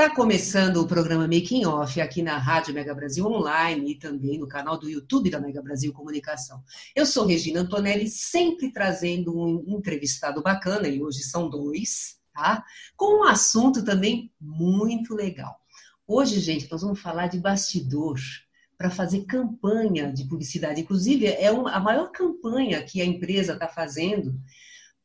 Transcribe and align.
Está 0.00 0.14
começando 0.14 0.78
o 0.78 0.86
programa 0.86 1.24
Making 1.24 1.66
Off 1.66 2.00
aqui 2.00 2.22
na 2.22 2.38
Rádio 2.38 2.72
Mega 2.72 2.94
Brasil 2.94 3.26
Online 3.26 3.92
e 3.92 3.94
também 3.98 4.38
no 4.38 4.48
canal 4.48 4.78
do 4.78 4.88
YouTube 4.88 5.28
da 5.28 5.38
Mega 5.38 5.60
Brasil 5.60 5.92
Comunicação. 5.92 6.64
Eu 6.96 7.04
sou 7.04 7.26
Regina 7.26 7.60
Antonelli, 7.60 8.08
sempre 8.08 8.72
trazendo 8.72 9.38
um 9.38 9.62
entrevistado 9.76 10.42
bacana, 10.42 10.88
e 10.88 11.02
hoje 11.02 11.22
são 11.22 11.50
dois, 11.50 12.18
tá? 12.32 12.64
Com 12.96 13.20
um 13.20 13.24
assunto 13.24 13.84
também 13.84 14.32
muito 14.40 15.14
legal. 15.14 15.54
Hoje, 16.06 16.40
gente, 16.40 16.66
nós 16.70 16.80
vamos 16.80 16.98
falar 16.98 17.26
de 17.26 17.38
bastidor 17.38 18.18
para 18.78 18.88
fazer 18.88 19.26
campanha 19.26 20.10
de 20.10 20.24
publicidade. 20.24 20.80
Inclusive, 20.80 21.26
é 21.26 21.48
a 21.48 21.78
maior 21.78 22.10
campanha 22.10 22.82
que 22.82 23.02
a 23.02 23.04
empresa 23.04 23.52
está 23.52 23.68
fazendo 23.68 24.34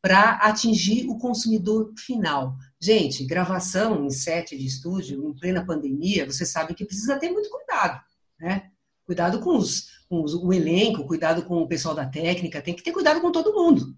para 0.02 0.36
atingir 0.36 1.10
o 1.10 1.18
consumidor 1.18 1.92
final. 1.98 2.56
Gente, 2.82 3.26
gravação 3.26 4.06
em 4.06 4.10
set 4.10 4.58
de 4.58 4.66
estúdio, 4.66 5.28
em 5.28 5.34
plena 5.34 5.66
pandemia, 5.66 6.26
você 6.26 6.46
sabe 6.46 6.74
que 6.74 6.86
precisa 6.86 7.18
ter 7.18 7.32
muito 7.32 7.50
cuidado, 7.50 8.02
né? 8.40 8.72
Cuidado 9.06 9.40
com, 9.40 9.58
os, 9.58 10.04
com 10.10 10.24
os, 10.24 10.34
o 10.34 10.52
elenco, 10.52 11.06
cuidado 11.06 11.44
com 11.46 11.62
o 11.62 11.68
pessoal 11.68 11.96
da 11.96 12.06
técnica, 12.06 12.62
tem 12.62 12.76
que 12.76 12.84
ter 12.84 12.92
cuidado 12.92 13.22
com 13.22 13.32
todo 13.32 13.54
mundo. 13.54 13.96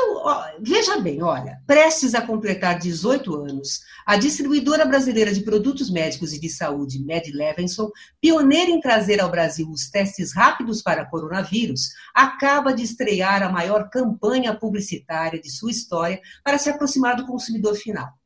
Então, 0.00 0.14
ó, 0.18 0.44
veja 0.60 1.00
bem, 1.00 1.20
olha, 1.24 1.60
prestes 1.66 2.14
a 2.14 2.22
completar 2.22 2.78
18 2.78 3.34
anos, 3.34 3.80
a 4.06 4.16
distribuidora 4.16 4.86
brasileira 4.86 5.32
de 5.32 5.40
produtos 5.40 5.90
médicos 5.90 6.32
e 6.32 6.38
de 6.38 6.48
saúde, 6.48 7.04
Med 7.04 7.28
Levinson, 7.32 7.90
pioneira 8.20 8.70
em 8.70 8.80
trazer 8.80 9.20
ao 9.20 9.28
Brasil 9.28 9.68
os 9.68 9.90
testes 9.90 10.32
rápidos 10.32 10.80
para 10.82 11.04
coronavírus, 11.04 11.88
acaba 12.14 12.72
de 12.72 12.84
estrear 12.84 13.42
a 13.42 13.50
maior 13.50 13.90
campanha 13.90 14.56
publicitária 14.56 15.40
de 15.40 15.50
sua 15.50 15.72
história 15.72 16.20
para 16.44 16.58
se 16.58 16.70
aproximar 16.70 17.16
do 17.16 17.26
consumidor 17.26 17.74
final. 17.74 18.17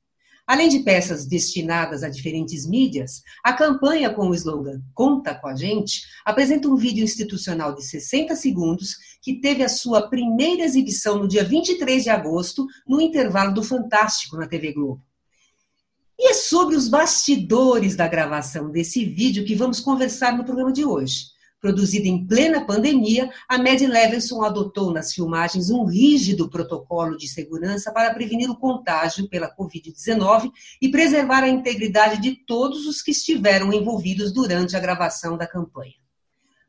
Além 0.53 0.69
de 0.69 0.81
peças 0.81 1.25
destinadas 1.25 2.03
a 2.03 2.11
diferentes 2.11 2.67
mídias, 2.67 3.22
a 3.42 3.55
campanha 3.55 4.11
com 4.11 4.28
o 4.28 4.34
slogan 4.34 4.83
Conta 4.92 5.34
com 5.34 5.48
a 5.48 5.56
gente 5.56 6.03
apresenta 6.27 6.69
um 6.69 6.77
vídeo 6.77 7.03
institucional 7.03 7.75
de 7.75 7.83
60 7.83 8.36
segundos 8.36 8.97
que 9.22 9.41
teve 9.41 9.64
a 9.64 9.69
sua 9.70 10.11
primeira 10.11 10.62
exibição 10.62 11.20
no 11.20 11.27
dia 11.27 11.42
23 11.42 12.03
de 12.03 12.11
agosto, 12.11 12.67
no 12.86 13.00
intervalo 13.00 13.55
do 13.55 13.62
Fantástico 13.62 14.36
na 14.36 14.47
TV 14.47 14.75
Globo. 14.75 15.03
E 16.19 16.28
é 16.28 16.34
sobre 16.34 16.77
os 16.77 16.87
bastidores 16.87 17.97
da 17.97 18.06
gravação 18.06 18.70
desse 18.70 19.06
vídeo 19.06 19.47
que 19.47 19.55
vamos 19.55 19.81
conversar 19.81 20.37
no 20.37 20.44
programa 20.44 20.70
de 20.70 20.84
hoje. 20.84 21.31
Produzida 21.63 22.09
em 22.09 22.27
plena 22.27 22.67
pandemia, 22.67 23.31
a 23.49 23.57
Mad 23.57 23.81
Levinson 23.81 24.43
adotou 24.43 24.93
nas 24.93 25.13
filmagens 25.13 25.71
um 25.71 25.85
rígido 25.85 26.51
protocolo 26.51 27.17
de 27.17 27.29
segurança 27.29 27.93
para 27.93 28.13
prevenir 28.13 28.51
o 28.51 28.57
contágio 28.57 29.29
pela 29.29 29.49
Covid-19 29.55 30.51
e 30.83 30.89
preservar 30.89 31.45
a 31.45 31.49
integridade 31.49 32.21
de 32.21 32.34
todos 32.34 32.84
os 32.84 33.01
que 33.01 33.12
estiveram 33.12 33.72
envolvidos 33.72 34.33
durante 34.33 34.77
a 34.77 34.81
gravação 34.81 35.39
da 35.39 35.47
campanha. 35.47 35.95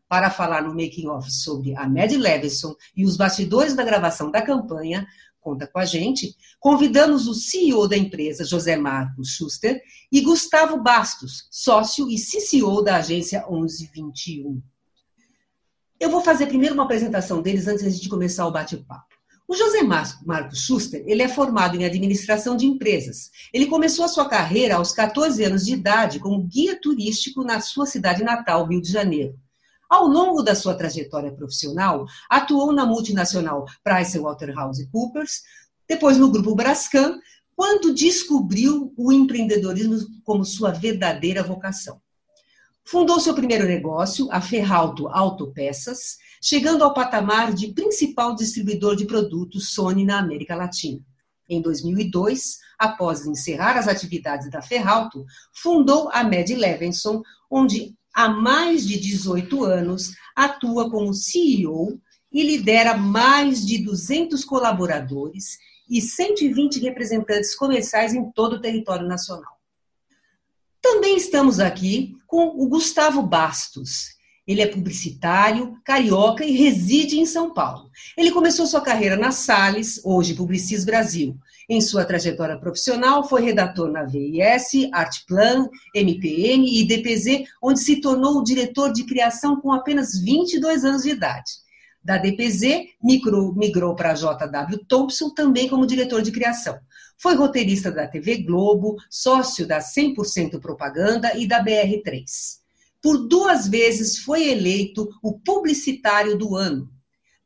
Para 0.08 0.30
falar 0.30 0.62
no 0.62 0.76
making 0.76 1.08
off 1.08 1.32
sobre 1.32 1.76
a 1.76 1.90
Mad 1.90 2.12
Levinson 2.12 2.76
e 2.96 3.04
os 3.04 3.18
bastidores 3.18 3.74
da 3.74 3.84
gravação 3.84 4.30
da 4.30 4.44
campanha, 4.44 5.08
conta 5.42 5.66
com 5.66 5.80
a 5.80 5.86
gente, 5.86 6.36
convidamos 6.60 7.28
o 7.28 7.34
CEO 7.34 7.88
da 7.88 7.98
empresa, 7.98 8.46
José 8.46 8.78
Marcos 8.78 9.36
Schuster, 9.36 9.82
e 10.12 10.22
Gustavo 10.22 10.84
Bastos, 10.84 11.48
sócio 11.50 12.08
e 12.12 12.16
CCO 12.16 12.84
da 12.84 12.98
agência 12.98 13.44
1121. 13.50 14.62
Eu 16.00 16.10
vou 16.10 16.22
fazer 16.22 16.48
primeiro 16.48 16.74
uma 16.74 16.84
apresentação 16.84 17.42
deles 17.42 17.68
antes 17.68 18.00
de 18.00 18.10
começar 18.10 18.46
o 18.46 18.52
bate-papo. 18.52 19.14
O 19.48 19.56
José 19.56 19.84
Marcos 19.84 20.62
Schuster, 20.66 21.04
ele 21.06 21.22
é 21.22 21.28
formado 21.28 21.76
em 21.76 21.86
administração 21.86 22.56
de 22.56 22.66
empresas. 22.66 23.30
Ele 23.54 23.68
começou 23.68 24.06
a 24.06 24.08
sua 24.08 24.28
carreira 24.28 24.76
aos 24.76 24.92
14 24.92 25.44
anos 25.44 25.66
de 25.66 25.74
idade 25.74 26.20
como 26.20 26.44
guia 26.44 26.80
turístico 26.80 27.44
na 27.44 27.60
sua 27.60 27.86
cidade 27.86 28.24
natal, 28.24 28.66
Rio 28.66 28.82
de 28.82 28.92
Janeiro. 28.92 29.38
Ao 29.90 30.08
longo 30.08 30.42
da 30.42 30.56
sua 30.56 30.74
trajetória 30.74 31.32
profissional, 31.32 32.06
atuou 32.30 32.74
na 32.74 32.86
multinacional 32.86 33.66
PricewaterhouseCoopers, 33.84 35.42
depois 35.88 36.18
no 36.18 36.32
grupo 36.32 36.56
Brascan, 36.56 37.20
quando 37.56 37.94
descobriu 37.94 38.92
o 38.98 39.12
empreendedorismo 39.12 40.00
como 40.24 40.44
sua 40.46 40.72
verdadeira 40.72 41.44
vocação. 41.44 42.02
Fundou 42.86 43.20
seu 43.20 43.34
primeiro 43.34 43.66
negócio, 43.66 44.28
a 44.30 44.42
Ferralto 44.42 45.08
Autopeças, 45.08 46.18
chegando 46.42 46.84
ao 46.84 46.94
patamar 46.94 47.54
de 47.54 47.70
principal 47.74 48.36
distribuidor 48.36 48.96
de 48.96 49.06
produtos 49.06 49.74
Sony 49.74 50.04
na 50.04 50.20
América 50.20 50.54
Latina. 50.54 51.00
Em 51.50 51.62
2002, 51.62 52.58
após 52.78 53.26
encerrar 53.26 53.78
as 53.78 53.88
atividades 53.88 54.52
da 54.52 54.62
Ferralto, 54.62 55.26
fundou 55.54 56.10
a 56.12 56.24
Med 56.26 56.54
Levinson, 56.54 57.22
onde 57.50 57.96
há 58.14 58.28
mais 58.28 58.86
de 58.86 59.00
18 59.00 59.64
anos 59.64 60.12
atua 60.36 60.90
como 60.92 61.14
CEO 61.14 62.00
e 62.32 62.44
lidera 62.44 62.98
mais 62.98 63.66
de 63.66 63.82
200 63.82 64.44
colaboradores 64.44 65.58
e 65.90 66.02
120 66.02 66.80
representantes 66.80 67.56
comerciais 67.56 68.14
em 68.14 68.30
todo 68.32 68.58
o 68.58 68.62
território 68.62 69.08
nacional. 69.08 69.53
Também 70.94 71.18
estamos 71.18 71.60
aqui 71.60 72.16
com 72.28 72.50
o 72.56 72.68
Gustavo 72.68 73.24
Bastos. 73.24 74.10
Ele 74.46 74.62
é 74.62 74.68
publicitário, 74.68 75.76
carioca 75.84 76.46
e 76.46 76.52
reside 76.52 77.20
em 77.20 77.26
São 77.26 77.52
Paulo. 77.52 77.90
Ele 78.16 78.30
começou 78.30 78.68
sua 78.68 78.80
carreira 78.80 79.18
na 79.18 79.32
Sales, 79.32 80.00
hoje 80.06 80.36
Publicis 80.36 80.86
Brasil. 80.86 81.36
Em 81.68 81.82
sua 81.82 82.06
trajetória 82.06 82.60
profissional, 82.60 83.28
foi 83.28 83.42
redator 83.42 83.92
na 83.92 84.04
VIS, 84.04 84.88
Artplan, 84.94 85.68
MPM 85.96 86.80
e 86.80 86.86
DPZ, 86.86 87.46
onde 87.60 87.80
se 87.80 88.00
tornou 88.00 88.44
diretor 88.44 88.94
de 88.94 89.04
criação 89.04 89.60
com 89.60 89.72
apenas 89.72 90.22
22 90.22 90.86
anos 90.86 91.02
de 91.02 91.10
idade. 91.10 91.52
Da 92.04 92.20
DPZ, 92.20 92.86
migrou, 93.04 93.56
migrou 93.56 93.96
para 93.96 94.12
a 94.12 94.14
JW 94.14 94.78
Thompson, 94.88 95.32
também 95.32 95.68
como 95.68 95.88
diretor 95.88 96.22
de 96.22 96.32
criação. 96.32 96.78
Foi 97.24 97.36
roteirista 97.36 97.90
da 97.90 98.06
TV 98.06 98.40
Globo, 98.40 98.98
sócio 99.10 99.66
da 99.66 99.80
100% 99.80 100.60
Propaganda 100.60 101.34
e 101.38 101.48
da 101.48 101.64
BR3. 101.64 102.26
Por 103.02 103.30
duas 103.30 103.66
vezes 103.66 104.20
foi 104.20 104.50
eleito 104.50 105.08
o 105.24 105.40
publicitário 105.40 106.38
do 106.38 106.54
ano. 106.54 106.92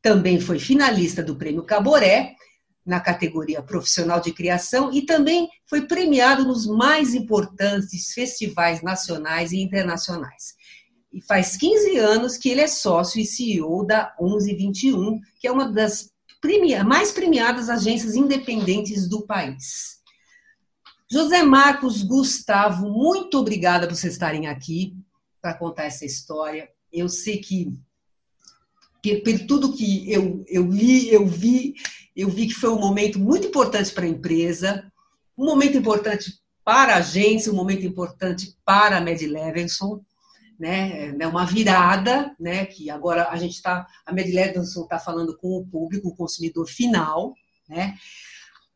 Também 0.02 0.40
foi 0.40 0.58
finalista 0.58 1.22
do 1.22 1.36
Prêmio 1.36 1.62
Caboré, 1.62 2.34
na 2.84 3.00
categoria 3.00 3.62
profissional 3.62 4.20
de 4.20 4.34
criação, 4.34 4.92
e 4.92 5.04
também 5.04 5.48
foi 5.68 5.86
premiado 5.86 6.44
nos 6.44 6.66
mais 6.66 7.14
importantes 7.14 8.14
festivais 8.14 8.82
nacionais 8.82 9.52
e 9.52 9.62
internacionais. 9.62 10.56
E 11.14 11.22
faz 11.22 11.56
15 11.56 11.98
anos 11.98 12.36
que 12.36 12.50
ele 12.50 12.62
é 12.62 12.68
sócio 12.68 13.22
e 13.22 13.26
CEO 13.26 13.86
da 13.86 14.12
1121, 14.20 15.22
que 15.40 15.48
é 15.48 15.52
uma 15.52 15.72
das 15.72 16.17
premia, 16.48 16.82
mais 16.82 17.12
premiadas 17.12 17.68
agências 17.68 18.16
independentes 18.16 19.06
do 19.10 19.22
país. 19.24 19.98
José 21.12 21.44
Marcos, 21.44 22.02
Gustavo, 22.04 22.90
muito 22.90 23.38
obrigada 23.38 23.86
por 23.86 23.96
vocês 23.96 24.14
estarem 24.14 24.48
aqui 24.48 24.96
para 25.42 25.54
contar 25.54 25.84
essa 25.84 26.06
história. 26.06 26.70
Eu 26.92 27.10
sei 27.10 27.40
que, 27.40 27.78
que 29.04 29.18
por 29.18 29.40
tudo 29.46 29.74
que 29.74 30.10
eu, 30.10 30.46
eu 30.48 30.72
li, 30.72 31.14
eu 31.14 31.28
vi, 31.28 31.74
eu 32.16 32.30
vi 32.30 32.48
que 32.48 32.54
foi 32.54 32.70
um 32.70 32.80
momento 32.80 33.20
muito 33.20 33.48
importante 33.48 33.92
para 33.92 34.06
a 34.06 34.10
empresa, 34.10 34.90
um 35.38 35.44
momento 35.44 35.78
importante 35.78 36.40
para 36.64 36.94
a 36.94 37.00
agência, 37.00 37.52
um 37.52 37.56
momento 37.58 37.86
importante 37.86 38.56
para 38.64 38.98
a 38.98 39.02
Med 39.02 39.26
Levinson 39.26 40.02
né, 40.60 41.12
né, 41.14 41.28
uma 41.28 41.46
virada, 41.46 42.36
né, 42.40 42.66
que 42.66 42.90
agora 42.90 43.30
a 43.30 43.36
gente 43.36 43.54
está, 43.54 43.86
a 44.06 44.12
Medlevinson 44.12 44.84
está 44.84 44.98
falando 44.98 45.38
com 45.38 45.58
o 45.58 45.66
público, 45.66 46.10
o 46.10 46.16
consumidor 46.16 46.68
final, 46.68 47.34
né. 47.68 47.96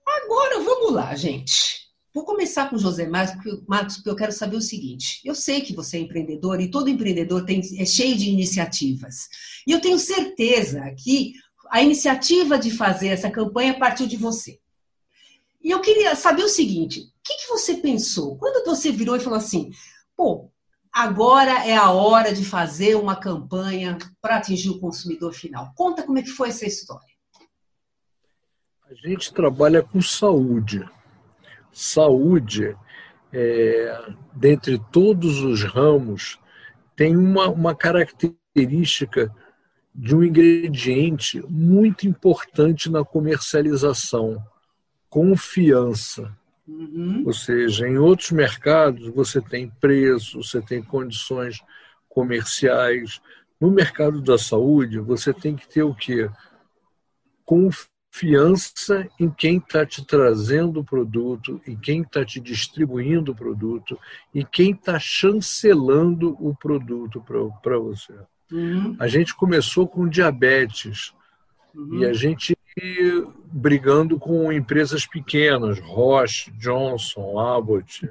Agora, 0.05 0.59
vamos 0.59 0.93
lá, 0.93 1.15
gente. 1.15 1.81
Vou 2.13 2.25
começar 2.25 2.69
com 2.69 2.75
o 2.75 2.79
José 2.79 3.07
Marcos, 3.07 3.95
porque 3.95 4.09
eu 4.09 4.15
quero 4.15 4.33
saber 4.33 4.57
o 4.57 4.61
seguinte. 4.61 5.21
Eu 5.23 5.33
sei 5.33 5.61
que 5.61 5.73
você 5.73 5.95
é 5.95 6.01
empreendedor 6.01 6.59
e 6.59 6.69
todo 6.69 6.89
empreendedor 6.89 7.45
tem, 7.45 7.61
é 7.79 7.85
cheio 7.85 8.17
de 8.17 8.29
iniciativas. 8.29 9.29
E 9.65 9.71
eu 9.71 9.79
tenho 9.79 9.97
certeza 9.97 10.93
que 10.97 11.33
a 11.69 11.81
iniciativa 11.81 12.59
de 12.59 12.69
fazer 12.69 13.07
essa 13.07 13.31
campanha 13.31 13.79
partiu 13.79 14.07
de 14.07 14.17
você. 14.17 14.59
E 15.63 15.71
eu 15.71 15.79
queria 15.79 16.13
saber 16.15 16.43
o 16.43 16.49
seguinte: 16.49 16.99
o 16.99 17.03
que, 17.23 17.37
que 17.37 17.47
você 17.47 17.75
pensou? 17.75 18.37
Quando 18.37 18.65
você 18.65 18.91
virou 18.91 19.15
e 19.15 19.21
falou 19.21 19.37
assim, 19.37 19.71
pô, 20.15 20.50
agora 20.93 21.65
é 21.65 21.75
a 21.75 21.91
hora 21.91 22.33
de 22.33 22.43
fazer 22.43 22.95
uma 22.95 23.15
campanha 23.15 23.97
para 24.21 24.37
atingir 24.37 24.69
o 24.69 24.79
consumidor 24.79 25.33
final. 25.33 25.71
Conta 25.75 26.03
como 26.03 26.17
é 26.17 26.21
que 26.21 26.29
foi 26.29 26.49
essa 26.49 26.65
história. 26.65 27.11
A 28.89 28.93
gente 29.07 29.33
trabalha 29.33 29.81
com 29.81 30.01
saúde 30.01 30.85
saúde, 31.71 32.75
é, 33.31 34.05
dentre 34.33 34.79
todos 34.91 35.39
os 35.39 35.63
ramos, 35.63 36.39
tem 36.95 37.15
uma, 37.15 37.47
uma 37.47 37.75
característica 37.75 39.33
de 39.93 40.15
um 40.15 40.23
ingrediente 40.23 41.41
muito 41.49 42.07
importante 42.07 42.89
na 42.89 43.03
comercialização: 43.03 44.41
confiança. 45.09 46.37
Uhum. 46.71 47.23
Ou 47.25 47.33
seja, 47.33 47.87
em 47.87 47.97
outros 47.97 48.31
mercados 48.31 49.07
você 49.09 49.41
tem 49.41 49.69
preço, 49.69 50.41
você 50.41 50.61
tem 50.61 50.81
condições 50.81 51.61
comerciais. 52.07 53.21
No 53.59 53.69
mercado 53.69 54.21
da 54.21 54.37
saúde, 54.37 54.99
você 54.99 55.33
tem 55.33 55.55
que 55.55 55.67
ter 55.67 55.83
o 55.83 55.93
quê? 55.93 56.29
Confiança 57.43 59.07
em 59.19 59.29
quem 59.29 59.57
está 59.57 59.85
te 59.85 60.05
trazendo 60.05 60.79
o 60.79 60.83
produto, 60.83 61.61
em 61.67 61.75
quem 61.75 62.01
está 62.01 62.23
te 62.23 62.39
distribuindo 62.39 63.33
o 63.33 63.35
produto, 63.35 63.99
e 64.33 64.45
quem 64.45 64.71
está 64.71 64.97
chancelando 64.97 66.37
o 66.39 66.55
produto 66.55 67.21
para 67.61 67.77
você. 67.77 68.13
Uhum. 68.51 68.95
A 68.99 69.07
gente 69.07 69.35
começou 69.35 69.87
com 69.87 70.07
diabetes 70.07 71.13
uhum. 71.75 71.99
e 71.99 72.05
a 72.05 72.13
gente 72.13 72.57
brigando 73.51 74.17
com 74.17 74.51
empresas 74.51 75.05
pequenas, 75.05 75.79
Roche, 75.79 76.51
Johnson, 76.51 77.39
Abbott, 77.39 78.09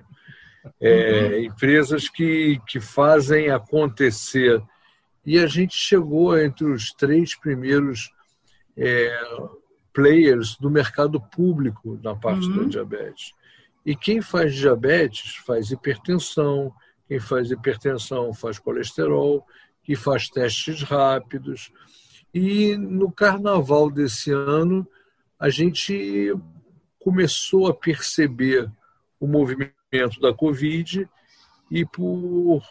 é, 0.81 1.29
uhum. 1.33 1.45
empresas 1.45 2.09
que, 2.09 2.61
que 2.67 2.81
fazem 2.81 3.51
acontecer. 3.51 4.63
E 5.25 5.39
a 5.39 5.47
gente 5.47 5.75
chegou 5.75 6.39
entre 6.39 6.67
os 6.67 6.93
três 6.93 7.35
primeiros 7.35 8.11
é, 8.77 9.19
players 9.93 10.57
do 10.57 10.71
mercado 10.71 11.21
público 11.21 11.99
na 12.03 12.15
parte 12.15 12.47
uhum. 12.47 12.65
da 12.65 12.69
diabetes. 12.69 13.33
E 13.85 13.97
quem 13.97 14.21
faz 14.21 14.55
diabetes 14.55 15.37
faz 15.37 15.71
hipertensão, 15.71 16.73
quem 17.09 17.19
faz 17.19 17.51
hipertensão 17.51 18.33
faz 18.33 18.59
colesterol, 18.59 19.45
que 19.83 19.97
faz 19.97 20.29
testes 20.29 20.83
rápidos. 20.83 21.73
E 22.33 22.77
no 22.77 23.11
carnaval 23.11 23.91
desse 23.91 24.31
ano, 24.31 24.87
a 25.39 25.49
gente 25.49 26.35
começou 26.99 27.67
a 27.67 27.75
perceber 27.75 28.71
o 29.19 29.27
movimento 29.27 30.21
da 30.21 30.33
Covid 30.33 31.09
e 31.71 31.85
por, 31.85 32.63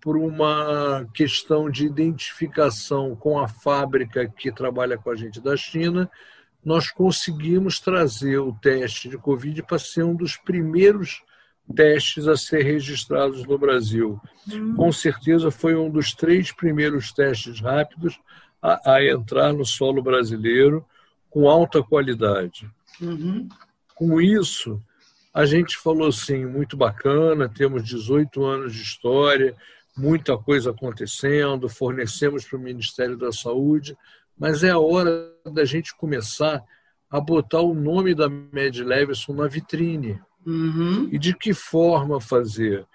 por 0.00 0.16
uma 0.16 1.06
questão 1.14 1.70
de 1.70 1.86
identificação 1.86 3.14
com 3.16 3.38
a 3.38 3.48
fábrica 3.48 4.28
que 4.28 4.52
trabalha 4.52 4.98
com 4.98 5.10
a 5.10 5.16
gente 5.16 5.40
da 5.40 5.56
China, 5.56 6.10
nós 6.64 6.90
conseguimos 6.90 7.80
trazer 7.80 8.38
o 8.38 8.52
teste 8.52 9.08
de 9.08 9.16
Covid 9.16 9.62
para 9.62 9.78
ser 9.78 10.02
um 10.02 10.14
dos 10.14 10.36
primeiros 10.36 11.22
testes 11.74 12.26
a 12.26 12.36
ser 12.36 12.62
registrados 12.62 13.44
no 13.46 13.56
Brasil. 13.56 14.20
Uhum. 14.50 14.74
Com 14.74 14.92
certeza 14.92 15.50
foi 15.50 15.76
um 15.76 15.88
dos 15.88 16.12
três 16.12 16.52
primeiros 16.52 17.12
testes 17.12 17.60
rápidos 17.60 18.18
a, 18.62 18.94
a 18.94 19.04
entrar 19.04 19.52
no 19.52 19.64
solo 19.64 20.02
brasileiro 20.02 20.84
com 21.28 21.48
alta 21.48 21.82
qualidade. 21.82 22.68
Uhum. 23.00 23.48
Com 23.94 24.20
isso, 24.20 24.82
a 25.32 25.46
gente 25.46 25.76
falou 25.76 26.08
assim, 26.08 26.44
muito 26.44 26.76
bacana, 26.76 27.48
temos 27.48 27.84
18 27.84 28.44
anos 28.44 28.74
de 28.74 28.82
história, 28.82 29.56
muita 29.96 30.36
coisa 30.36 30.70
acontecendo, 30.70 31.68
fornecemos 31.68 32.44
para 32.44 32.58
o 32.58 32.62
Ministério 32.62 33.16
da 33.16 33.30
Saúde, 33.30 33.96
mas 34.36 34.64
é 34.64 34.70
a 34.70 34.78
hora 34.78 35.32
da 35.52 35.64
gente 35.64 35.94
começar 35.96 36.62
a 37.10 37.20
botar 37.20 37.60
o 37.60 37.74
nome 37.74 38.14
da 38.14 38.28
Mad 38.28 38.76
Leveson 38.78 39.34
na 39.34 39.46
vitrine. 39.46 40.20
Uhum. 40.46 41.08
E 41.12 41.18
de 41.18 41.34
que 41.34 41.52
forma 41.52 42.20
fazer? 42.20 42.86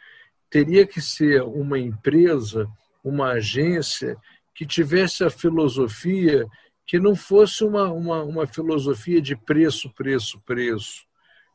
Teria 0.49 0.87
que 0.87 1.01
ser 1.01 1.43
uma 1.43 1.77
empresa, 1.77 2.67
uma 3.03 3.33
agência 3.33 4.17
que 4.55 4.65
tivesse 4.65 5.23
a 5.23 5.29
filosofia 5.29 6.47
que 6.87 6.97
não 6.97 7.15
fosse 7.15 7.63
uma, 7.63 7.91
uma, 7.91 8.23
uma 8.23 8.47
filosofia 8.47 9.21
de 9.21 9.35
preço, 9.35 9.89
preço, 9.89 10.39
preço, 10.45 11.05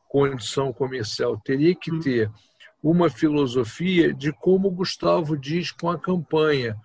condição 0.09 0.73
comercial. 0.73 1.41
Teria 1.43 1.75
que 1.75 1.91
uhum. 1.91 2.01
ter 2.01 2.31
uma 2.83 3.09
filosofia 3.09 4.13
de 4.13 4.33
como 4.33 4.69
o 4.69 4.73
Gustavo 4.73 5.37
diz 5.37 5.71
com 5.71 5.89
a 5.89 5.99
campanha: 5.99 6.77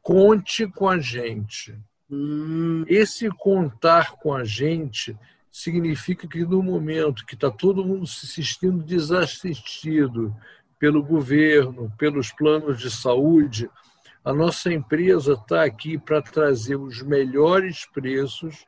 conte 0.00 0.66
com 0.66 0.88
a 0.88 0.98
gente. 0.98 1.76
Hum. 2.10 2.84
Esse 2.86 3.28
contar 3.30 4.12
com 4.12 4.34
a 4.34 4.44
gente 4.44 5.16
significa 5.50 6.28
que 6.28 6.44
no 6.44 6.62
momento 6.62 7.24
que 7.24 7.34
está 7.34 7.50
todo 7.50 7.84
mundo 7.84 8.06
se 8.06 8.26
sentindo 8.26 8.82
desassistido 8.82 10.34
pelo 10.78 11.02
governo, 11.02 11.90
pelos 11.96 12.30
planos 12.32 12.78
de 12.78 12.90
saúde, 12.90 13.70
a 14.24 14.32
nossa 14.32 14.72
empresa 14.72 15.34
está 15.34 15.64
aqui 15.64 15.98
para 15.98 16.22
trazer 16.22 16.76
os 16.76 17.02
melhores 17.02 17.84
preços 17.92 18.64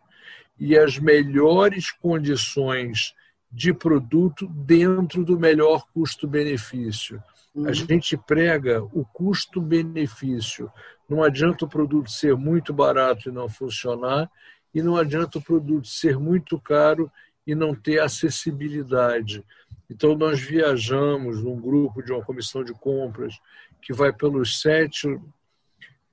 e 0.59 0.77
as 0.77 0.99
melhores 0.99 1.91
condições 1.91 3.15
de 3.51 3.73
produto 3.73 4.47
dentro 4.49 5.25
do 5.25 5.39
melhor 5.39 5.87
custo-benefício. 5.95 7.23
A 7.55 7.59
uhum. 7.61 7.73
gente 7.73 8.19
prega 8.19 8.83
o 8.83 9.03
custo-benefício. 9.03 10.71
Não 11.09 11.23
adianta 11.23 11.65
o 11.65 11.69
produto 11.69 12.11
ser 12.11 12.37
muito 12.37 12.75
barato 12.75 13.31
e 13.31 13.33
não 13.33 13.49
funcionar, 13.49 14.31
e 14.75 14.83
não 14.83 14.97
adianta 14.97 15.39
o 15.39 15.43
produto 15.43 15.89
ser 15.89 16.19
muito 16.19 16.61
caro 16.61 17.11
e 17.47 17.55
não 17.55 17.75
ter 17.75 18.01
acessibilidade. 18.01 19.43
Então, 19.89 20.15
nós 20.15 20.39
viajamos 20.39 21.43
num 21.43 21.59
grupo 21.59 22.03
de 22.03 22.13
uma 22.13 22.23
comissão 22.23 22.63
de 22.63 22.75
compras 22.75 23.39
que 23.81 23.95
vai 23.95 24.13
pelos 24.13 24.61
sete, 24.61 25.19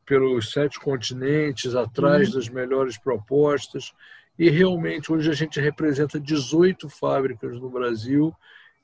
pelos 0.06 0.52
sete 0.52 0.80
continentes, 0.80 1.76
atrás 1.76 2.30
uhum. 2.30 2.36
das 2.36 2.50
melhores 2.50 2.98
propostas, 2.98 3.94
e 4.38 4.50
realmente 4.50 5.12
hoje 5.12 5.30
a 5.30 5.34
gente 5.34 5.60
representa 5.60 6.20
18 6.20 6.90
fábricas 6.90 7.60
no 7.60 7.70
Brasil 7.70 8.34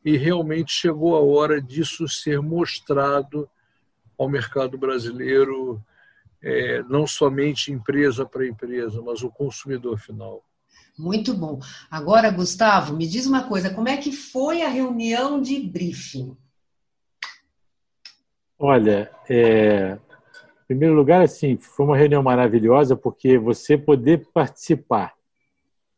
e 0.05 0.15
realmente 0.15 0.71
chegou 0.71 1.15
a 1.15 1.21
hora 1.21 1.61
disso 1.61 2.07
ser 2.07 2.41
mostrado 2.41 3.49
ao 4.17 4.29
mercado 4.29 4.77
brasileiro, 4.77 5.83
é, 6.41 6.83
não 6.83 7.07
somente 7.07 7.71
empresa 7.71 8.25
para 8.25 8.47
empresa, 8.47 9.01
mas 9.01 9.23
o 9.23 9.29
consumidor 9.29 9.97
final. 9.97 10.43
Muito 10.97 11.33
bom. 11.33 11.59
Agora, 11.89 12.29
Gustavo, 12.29 12.95
me 12.95 13.07
diz 13.07 13.25
uma 13.25 13.47
coisa: 13.47 13.73
como 13.73 13.87
é 13.87 13.97
que 13.97 14.11
foi 14.11 14.61
a 14.61 14.67
reunião 14.67 15.41
de 15.41 15.59
briefing? 15.61 16.35
Olha, 18.57 19.09
é, 19.29 19.97
primeiro 20.69 20.93
lugar, 20.93 21.23
assim, 21.23 21.57
foi 21.57 21.83
uma 21.83 21.97
reunião 21.97 22.21
maravilhosa 22.21 22.95
porque 22.95 23.39
você 23.39 23.75
poder 23.75 24.27
participar 24.31 25.15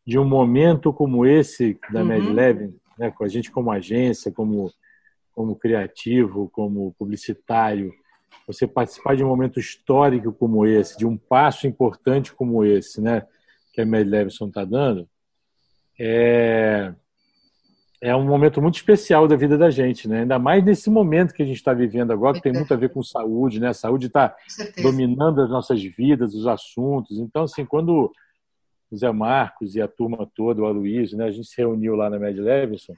de 0.08 0.18
um 0.18 0.24
momento 0.24 0.94
como 0.94 1.26
esse 1.26 1.78
da 1.92 2.00
uhum. 2.00 2.06
MedLab, 2.06 2.74
né, 2.98 3.12
com 3.12 3.26
a 3.26 3.28
gente 3.28 3.52
como 3.52 3.70
agência, 3.70 4.32
como, 4.32 4.72
como 5.36 5.58
criativo, 5.58 6.50
como 6.54 6.96
publicitário, 6.98 7.94
você 8.48 8.66
participar 8.66 9.18
de 9.18 9.26
um 9.26 9.28
momento 9.28 9.60
histórico 9.60 10.32
como 10.32 10.66
esse, 10.66 10.98
de 10.98 11.06
um 11.06 11.18
passo 11.18 11.68
importante 11.68 12.34
como 12.34 12.64
esse, 12.64 13.02
né, 13.02 13.28
que 13.74 13.82
a 13.82 13.86
Mad 13.86 14.08
Levison 14.08 14.48
está 14.48 14.64
dando, 14.64 15.06
é, 16.00 16.94
é 18.02 18.16
um 18.16 18.26
momento 18.26 18.60
muito 18.60 18.76
especial 18.76 19.28
da 19.28 19.36
vida 19.36 19.56
da 19.56 19.70
gente, 19.70 20.08
né? 20.08 20.22
Ainda 20.22 20.40
mais 20.40 20.66
nesse 20.66 20.90
momento 20.90 21.36
que 21.36 21.44
a 21.44 21.46
gente 21.46 21.58
está 21.58 21.72
vivendo 21.72 22.12
agora, 22.12 22.34
que 22.34 22.42
tem 22.42 22.52
muito 22.52 22.74
a 22.74 22.78
ver 22.78 22.90
com 22.90 23.04
saúde, 23.04 23.60
né? 23.60 23.68
A 23.68 23.74
saúde 23.76 24.08
está 24.08 24.36
dominando 24.82 25.40
as 25.40 25.50
nossas 25.52 25.82
vidas, 25.84 26.34
os 26.34 26.48
assuntos. 26.48 27.20
Então, 27.20 27.44
assim, 27.44 27.64
quando 27.64 28.12
o 28.90 28.98
Zé 28.98 29.12
Marcos 29.12 29.76
e 29.76 29.82
a 29.82 29.88
turma 29.88 30.28
toda, 30.36 30.64
o 30.64 30.66
Aloysio, 30.66 31.16
né? 31.16 31.26
A 31.26 31.32
gente 31.32 31.48
se 31.48 31.58
reuniu 31.58 31.96
lá 31.96 32.10
na 32.10 32.18
Mad 32.18 32.36
Levinson. 32.36 32.96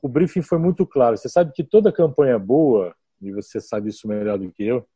O 0.00 0.08
briefing 0.08 0.42
foi 0.42 0.58
muito 0.58 0.86
claro. 0.86 1.14
Você 1.16 1.28
sabe 1.28 1.52
que 1.52 1.62
toda 1.62 1.92
campanha 1.92 2.38
boa, 2.38 2.94
e 3.20 3.30
você 3.30 3.60
sabe 3.60 3.90
isso 3.90 4.08
melhor 4.08 4.38
do 4.38 4.50
que 4.50 4.64
eu, 4.64 4.86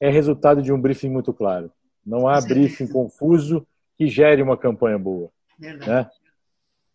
é 0.00 0.10
resultado 0.10 0.60
de 0.60 0.72
um 0.72 0.80
briefing 0.80 1.10
muito 1.10 1.32
claro. 1.32 1.70
Não 2.04 2.26
há 2.26 2.40
briefing 2.40 2.88
confuso 2.88 3.64
que 3.96 4.08
gere 4.08 4.42
uma 4.42 4.56
campanha 4.56 4.98
boa. 4.98 5.30
Verdade. 5.58 5.90
Né? 5.90 6.10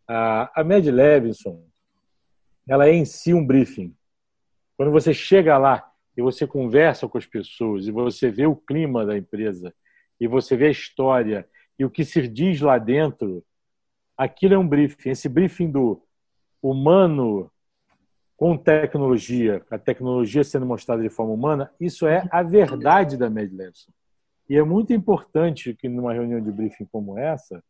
A, 0.07 0.61
a 0.61 0.63
Levinson, 0.63 1.63
ela 2.67 2.87
é 2.87 2.93
em 2.93 3.05
si 3.05 3.33
um 3.33 3.45
briefing. 3.45 3.95
Quando 4.77 4.91
você 4.91 5.13
chega 5.13 5.57
lá 5.57 5.89
e 6.15 6.21
você 6.21 6.45
conversa 6.47 7.07
com 7.07 7.17
as 7.17 7.25
pessoas 7.25 7.87
e 7.87 7.91
você 7.91 8.29
vê 8.29 8.45
o 8.45 8.55
clima 8.55 9.05
da 9.05 9.17
empresa 9.17 9.73
e 10.19 10.27
você 10.27 10.55
vê 10.55 10.67
a 10.67 10.71
história 10.71 11.47
e 11.77 11.85
o 11.85 11.89
que 11.89 12.05
se 12.05 12.27
diz 12.27 12.61
lá 12.61 12.77
dentro, 12.77 13.43
aquilo 14.17 14.53
é 14.53 14.57
um 14.57 14.67
briefing. 14.67 15.09
Esse 15.09 15.27
briefing 15.27 15.71
do 15.71 16.01
humano 16.61 17.51
com 18.35 18.57
tecnologia, 18.57 19.63
a 19.69 19.77
tecnologia 19.77 20.43
sendo 20.43 20.65
mostrada 20.65 21.01
de 21.01 21.09
forma 21.09 21.33
humana, 21.33 21.71
isso 21.79 22.07
é 22.07 22.27
a 22.31 22.41
verdade 22.43 23.15
da 23.15 23.29
Mad 23.29 23.51
Levinson. 23.51 23.91
E 24.49 24.57
é 24.57 24.63
muito 24.63 24.91
importante 24.91 25.73
que 25.73 25.87
numa 25.87 26.13
reunião 26.13 26.41
de 26.41 26.51
briefing 26.51 26.85
como 26.91 27.17
essa, 27.17 27.63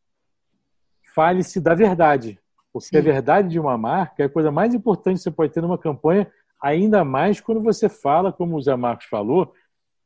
fale-se 1.13 1.59
da 1.59 1.73
verdade. 1.73 2.39
Porque 2.71 2.87
Sim. 2.87 2.97
a 2.97 3.01
verdade 3.01 3.49
de 3.49 3.59
uma 3.59 3.77
marca 3.77 4.23
é 4.23 4.25
a 4.25 4.29
coisa 4.29 4.51
mais 4.51 4.73
importante 4.73 5.17
que 5.17 5.23
você 5.23 5.31
pode 5.31 5.53
ter 5.53 5.61
numa 5.61 5.77
campanha, 5.77 6.29
ainda 6.61 7.03
mais 7.03 7.39
quando 7.39 7.61
você 7.61 7.87
fala, 7.87 8.33
como 8.33 8.55
o 8.55 8.61
Zé 8.61 8.75
Marcos 8.75 9.05
falou, 9.05 9.53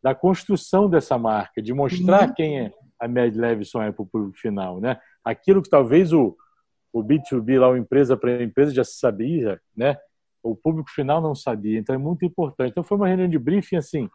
da 0.04 0.14
construção 0.14 0.90
dessa 0.90 1.18
marca, 1.18 1.62
de 1.62 1.74
mostrar 1.74 2.28
uhum. 2.28 2.34
quem 2.34 2.60
é 2.60 2.74
a 3.00 3.08
Mad 3.08 3.36
Levinson 3.36 3.82
é 3.82 3.92
para 3.92 4.04
o 4.04 4.06
público 4.06 4.38
final. 4.38 4.80
Né? 4.80 5.00
Aquilo 5.24 5.62
que 5.62 5.70
talvez 5.70 6.12
o, 6.12 6.36
o 6.92 7.04
B2B, 7.04 7.60
lá, 7.60 7.70
o 7.70 7.78
empresa 7.78 8.18
para 8.18 8.44
empresa, 8.44 8.74
já 8.74 8.84
sabia, 8.84 9.60
né? 9.76 9.98
o 10.44 10.56
público 10.56 10.90
final 10.90 11.22
não 11.22 11.36
sabia. 11.36 11.80
Então 11.80 11.96
é 11.96 11.98
muito 11.98 12.26
importante. 12.26 12.72
Então 12.72 12.84
foi 12.84 12.98
uma 12.98 13.08
reunião 13.08 13.30
de 13.30 13.38
briefing 13.38 13.78
assim, 13.78 14.10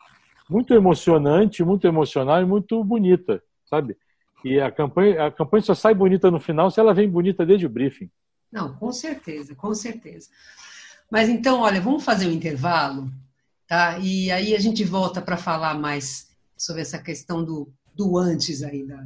muito 0.48 0.74
emocionante, 0.74 1.64
muito 1.64 1.86
emocional 1.86 2.42
e 2.42 2.46
muito 2.46 2.82
bonita, 2.84 3.42
sabe? 3.64 3.96
E 4.44 4.60
a 4.60 4.70
campanha, 4.70 5.26
a 5.26 5.30
campanha 5.30 5.62
só 5.62 5.74
sai 5.74 5.94
bonita 5.94 6.30
no 6.30 6.40
final 6.40 6.70
se 6.70 6.80
ela 6.80 6.94
vem 6.94 7.08
bonita 7.08 7.46
desde 7.46 7.66
o 7.66 7.70
briefing. 7.70 8.10
Não, 8.50 8.74
com 8.76 8.92
certeza, 8.92 9.54
com 9.54 9.74
certeza. 9.74 10.28
Mas 11.10 11.28
então, 11.28 11.60
olha, 11.60 11.80
vamos 11.80 12.04
fazer 12.04 12.26
um 12.26 12.32
intervalo, 12.32 13.10
tá? 13.66 13.98
E 13.98 14.30
aí 14.30 14.54
a 14.54 14.58
gente 14.58 14.84
volta 14.84 15.22
para 15.22 15.36
falar 15.36 15.74
mais 15.74 16.30
sobre 16.56 16.82
essa 16.82 16.98
questão 16.98 17.44
do, 17.44 17.72
do 17.94 18.18
antes 18.18 18.62
aí 18.62 18.86
da, 18.86 19.04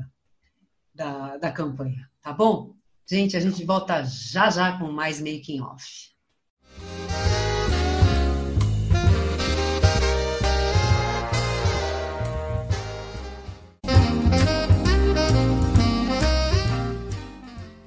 da, 0.94 1.36
da 1.36 1.52
campanha, 1.52 2.08
tá 2.22 2.32
bom? 2.32 2.74
Gente, 3.08 3.36
a 3.36 3.40
gente 3.40 3.64
volta 3.64 4.04
já 4.04 4.50
já 4.50 4.78
com 4.78 4.90
mais 4.90 5.20
making 5.20 5.60
off. 5.60 6.15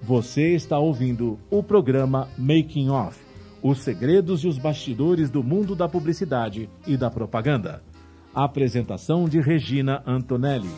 Você 0.10 0.56
está 0.56 0.80
ouvindo 0.80 1.38
o 1.52 1.62
programa 1.62 2.28
Making 2.36 2.90
Off 2.90 3.20
Os 3.62 3.78
segredos 3.84 4.44
e 4.44 4.48
os 4.48 4.58
bastidores 4.58 5.30
do 5.30 5.44
mundo 5.44 5.76
da 5.76 5.88
publicidade 5.88 6.68
e 6.88 6.98
da 6.98 7.12
propaganda. 7.12 7.84
apresentação 8.34 9.30
de 9.30 9.40
Regina 9.40 10.02
Antonelli. 10.08 10.74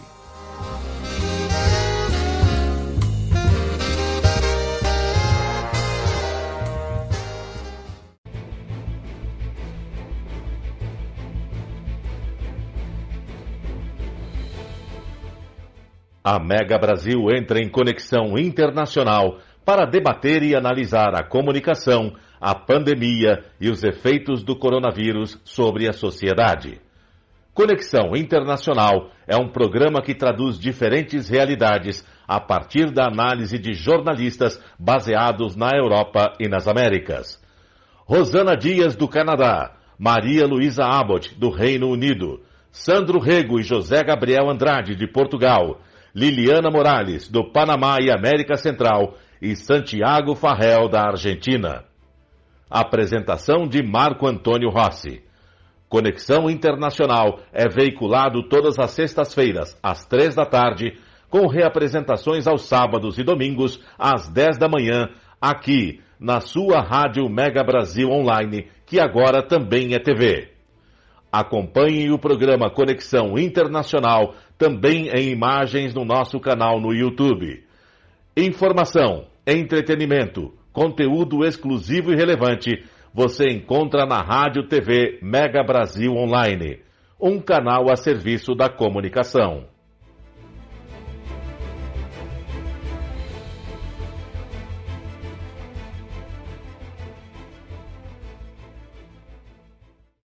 A 16.23 16.39
Mega 16.39 16.77
Brasil 16.77 17.31
entra 17.31 17.59
em 17.59 17.67
conexão 17.67 18.37
internacional 18.37 19.39
para 19.65 19.85
debater 19.85 20.43
e 20.43 20.55
analisar 20.55 21.15
a 21.15 21.23
comunicação, 21.23 22.13
a 22.39 22.53
pandemia 22.53 23.43
e 23.59 23.69
os 23.69 23.83
efeitos 23.83 24.43
do 24.43 24.55
coronavírus 24.55 25.39
sobre 25.43 25.89
a 25.89 25.93
sociedade. 25.93 26.79
Conexão 27.53 28.15
Internacional 28.15 29.09
é 29.27 29.35
um 29.35 29.49
programa 29.49 30.01
que 30.01 30.13
traduz 30.13 30.59
diferentes 30.59 31.27
realidades 31.27 32.05
a 32.27 32.39
partir 32.39 32.91
da 32.91 33.07
análise 33.07 33.57
de 33.57 33.73
jornalistas 33.73 34.61
baseados 34.79 35.55
na 35.55 35.71
Europa 35.75 36.33
e 36.39 36.47
nas 36.47 36.67
Américas. 36.67 37.41
Rosana 38.05 38.55
Dias, 38.55 38.95
do 38.95 39.07
Canadá, 39.07 39.75
Maria 39.97 40.45
Luísa 40.45 40.85
Abbott, 40.85 41.35
do 41.37 41.49
Reino 41.49 41.89
Unido, 41.89 42.41
Sandro 42.71 43.19
Rego 43.19 43.59
e 43.59 43.63
José 43.63 44.03
Gabriel 44.03 44.49
Andrade, 44.49 44.95
de 44.95 45.07
Portugal, 45.07 45.81
Liliana 46.13 46.69
Morales, 46.69 47.29
do 47.29 47.51
Panamá 47.51 47.97
e 48.01 48.11
América 48.11 48.55
Central, 48.55 49.15
e 49.41 49.55
Santiago 49.55 50.35
Farrell, 50.35 50.89
da 50.89 51.07
Argentina. 51.07 51.83
Apresentação 52.69 53.67
de 53.67 53.81
Marco 53.81 54.27
Antônio 54.27 54.69
Rossi. 54.69 55.23
Conexão 55.89 56.49
Internacional 56.49 57.39
é 57.51 57.67
veiculado 57.67 58.47
todas 58.47 58.79
as 58.79 58.91
sextas-feiras, 58.91 59.77
às 59.83 60.05
três 60.05 60.35
da 60.35 60.45
tarde, 60.45 60.97
com 61.29 61.47
reapresentações 61.47 62.47
aos 62.47 62.63
sábados 62.63 63.17
e 63.17 63.23
domingos, 63.23 63.81
às 63.97 64.29
dez 64.29 64.57
da 64.57 64.69
manhã, 64.69 65.09
aqui, 65.39 66.01
na 66.19 66.39
sua 66.39 66.81
Rádio 66.81 67.27
Mega 67.29 67.63
Brasil 67.63 68.09
Online, 68.09 68.69
que 68.85 68.99
agora 68.99 69.41
também 69.41 69.93
é 69.93 69.99
TV. 69.99 70.51
Acompanhe 71.31 72.11
o 72.11 72.19
programa 72.19 72.69
Conexão 72.69 73.37
Internacional 73.37 74.35
também 74.61 75.09
em 75.09 75.31
imagens 75.31 75.91
no 75.91 76.05
nosso 76.05 76.39
canal 76.39 76.79
no 76.79 76.93
YouTube. 76.93 77.63
Informação, 78.37 79.25
entretenimento, 79.45 80.53
conteúdo 80.71 81.43
exclusivo 81.43 82.13
e 82.13 82.15
relevante 82.15 82.85
você 83.11 83.47
encontra 83.47 84.05
na 84.05 84.21
Rádio 84.21 84.67
TV 84.67 85.17
Mega 85.19 85.63
Brasil 85.63 86.13
Online, 86.13 86.77
um 87.19 87.41
canal 87.41 87.91
a 87.91 87.95
serviço 87.95 88.53
da 88.53 88.69
comunicação. 88.69 89.65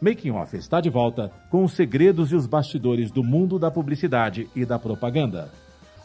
Making 0.00 0.30
Off 0.30 0.56
está 0.56 0.80
de 0.80 0.88
volta 0.88 1.30
com 1.50 1.62
os 1.62 1.74
segredos 1.74 2.32
e 2.32 2.34
os 2.34 2.46
bastidores 2.46 3.10
do 3.10 3.22
mundo 3.22 3.58
da 3.58 3.70
publicidade 3.70 4.48
e 4.56 4.64
da 4.64 4.78
propaganda. 4.78 5.52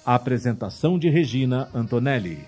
A 0.05 0.15
apresentação 0.15 0.99
de 0.99 1.09
Regina 1.09 1.69
Antonelli. 1.73 2.45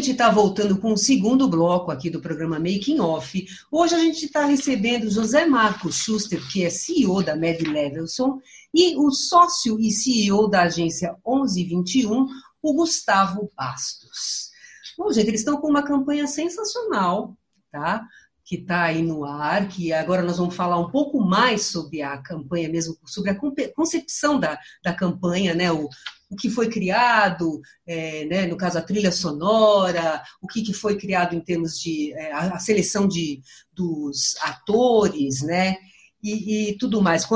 gente 0.00 0.12
está 0.12 0.30
voltando 0.30 0.78
com 0.78 0.94
o 0.94 0.96
segundo 0.96 1.46
bloco 1.46 1.90
aqui 1.90 2.08
do 2.08 2.20
programa 2.20 2.58
Making 2.58 3.00
Off. 3.00 3.46
Hoje 3.70 3.94
a 3.94 3.98
gente 3.98 4.24
está 4.24 4.46
recebendo 4.46 5.10
José 5.10 5.44
Marcos 5.44 5.96
Schuster, 5.96 6.40
que 6.50 6.64
é 6.64 6.70
CEO 6.70 7.22
da 7.22 7.36
Med 7.36 7.62
Levelson, 7.62 8.40
e 8.72 8.96
o 8.96 9.10
sócio 9.10 9.78
e 9.80 9.90
CEO 9.90 10.48
da 10.48 10.62
agência 10.62 11.16
1121, 11.26 12.26
o 12.62 12.74
Gustavo 12.74 13.50
Bastos. 13.56 14.50
Bom, 14.96 15.12
gente, 15.12 15.28
eles 15.28 15.40
estão 15.40 15.60
com 15.60 15.68
uma 15.68 15.82
campanha 15.82 16.26
sensacional, 16.26 17.36
tá? 17.70 18.06
Que 18.44 18.56
está 18.56 18.82
aí 18.84 19.02
no 19.02 19.24
ar, 19.24 19.68
que 19.68 19.92
agora 19.92 20.22
nós 20.22 20.38
vamos 20.38 20.54
falar 20.54 20.78
um 20.78 20.90
pouco 20.90 21.20
mais 21.20 21.62
sobre 21.66 22.02
a 22.02 22.18
campanha 22.18 22.68
mesmo, 22.68 22.96
sobre 23.06 23.30
a 23.30 23.38
concepção 23.74 24.38
da, 24.38 24.58
da 24.82 24.92
campanha, 24.92 25.54
né? 25.54 25.72
O, 25.72 25.88
o 26.30 26.36
que 26.36 26.48
foi 26.48 26.68
criado, 26.68 27.60
é, 27.84 28.24
né, 28.26 28.46
no 28.46 28.56
caso 28.56 28.78
a 28.78 28.82
trilha 28.82 29.10
sonora, 29.10 30.22
o 30.40 30.46
que, 30.46 30.62
que 30.62 30.72
foi 30.72 30.96
criado 30.96 31.34
em 31.34 31.40
termos 31.40 31.78
de 31.80 32.12
é, 32.12 32.32
a, 32.32 32.58
seleção 32.60 33.08
de, 33.08 33.42
dos 33.72 34.36
atores, 34.42 35.42
né, 35.42 35.76
e, 36.22 36.70
e 36.70 36.78
tudo 36.78 37.00
mais, 37.02 37.26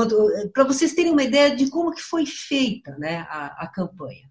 para 0.53 0.63
vocês 0.63 0.93
terem 0.93 1.11
uma 1.11 1.23
ideia 1.23 1.55
de 1.55 1.69
como 1.69 1.91
que 1.91 2.01
foi 2.01 2.25
feita 2.25 2.97
né, 2.97 3.25
a, 3.29 3.63
a 3.63 3.67
campanha. 3.67 4.29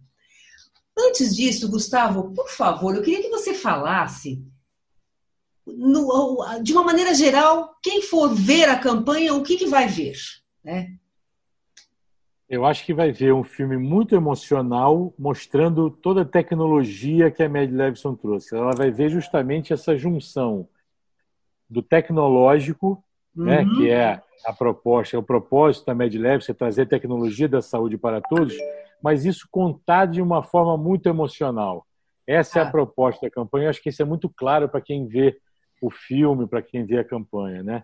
Antes 0.97 1.35
disso, 1.35 1.71
Gustavo, 1.71 2.33
por 2.33 2.49
favor, 2.49 2.95
eu 2.95 3.03
queria 3.03 3.23
que 3.23 3.31
você 3.31 3.53
falasse 3.53 4.43
no, 5.67 6.45
de 6.63 6.73
uma 6.73 6.85
maneira 6.85 7.15
geral, 7.15 7.77
quem 7.83 8.03
for 8.03 8.35
ver 8.35 8.69
a 8.69 8.79
campanha, 8.79 9.35
o 9.35 9.43
que, 9.43 9.57
que 9.57 9.67
vai 9.67 9.89
ver? 9.89 10.15
Né? 10.63 10.97
Eu 12.49 12.65
acho 12.65 12.85
que 12.85 12.95
vai 12.95 13.11
ver 13.11 13.33
um 13.33 13.43
filme 13.43 13.77
muito 13.77 14.15
emocional, 14.15 15.13
mostrando 15.19 15.91
toda 15.91 16.23
a 16.23 16.27
tecnologia 16.27 17.31
que 17.31 17.43
a 17.43 17.49
Mad 17.49 17.71
Levison 17.71 18.15
trouxe. 18.15 18.55
Ela 18.55 18.73
vai 18.73 18.91
ver 18.91 19.11
justamente 19.11 19.73
essa 19.73 19.97
junção 19.97 20.69
do 21.69 21.83
tecnológico, 21.83 23.04
né, 23.35 23.63
Uhum. 23.63 23.77
que 23.77 23.91
é 23.91 24.21
a 24.47 24.53
proposta, 24.53 25.19
o 25.19 25.23
propósito 25.23 25.87
da 25.87 25.93
Levison, 25.93 26.53
é 26.53 26.55
trazer 26.55 26.87
tecnologia 26.87 27.49
da 27.49 27.63
saúde 27.63 27.97
para 27.97 28.21
todos, 28.21 28.55
mas 29.03 29.25
isso 29.25 29.49
contado 29.51 30.13
de 30.13 30.23
uma 30.23 30.43
forma 30.43 30.77
muito 30.77 31.09
emocional. 31.09 31.87
Essa 32.27 32.59
é 32.61 32.63
Ah. 32.63 32.69
a 32.69 32.71
proposta 32.71 33.27
da 33.27 33.31
campanha. 33.31 33.67
Eu 33.67 33.71
acho 33.71 33.83
que 33.83 33.89
isso 33.89 34.01
é 34.03 34.05
muito 34.05 34.29
claro 34.29 34.69
para 34.69 34.81
quem 34.81 35.07
vê 35.07 35.37
o 35.81 35.91
filme, 35.91 36.47
para 36.47 36.63
quem 36.63 36.85
vê 36.85 36.99
a 36.99 37.05
campanha, 37.05 37.63
né? 37.63 37.83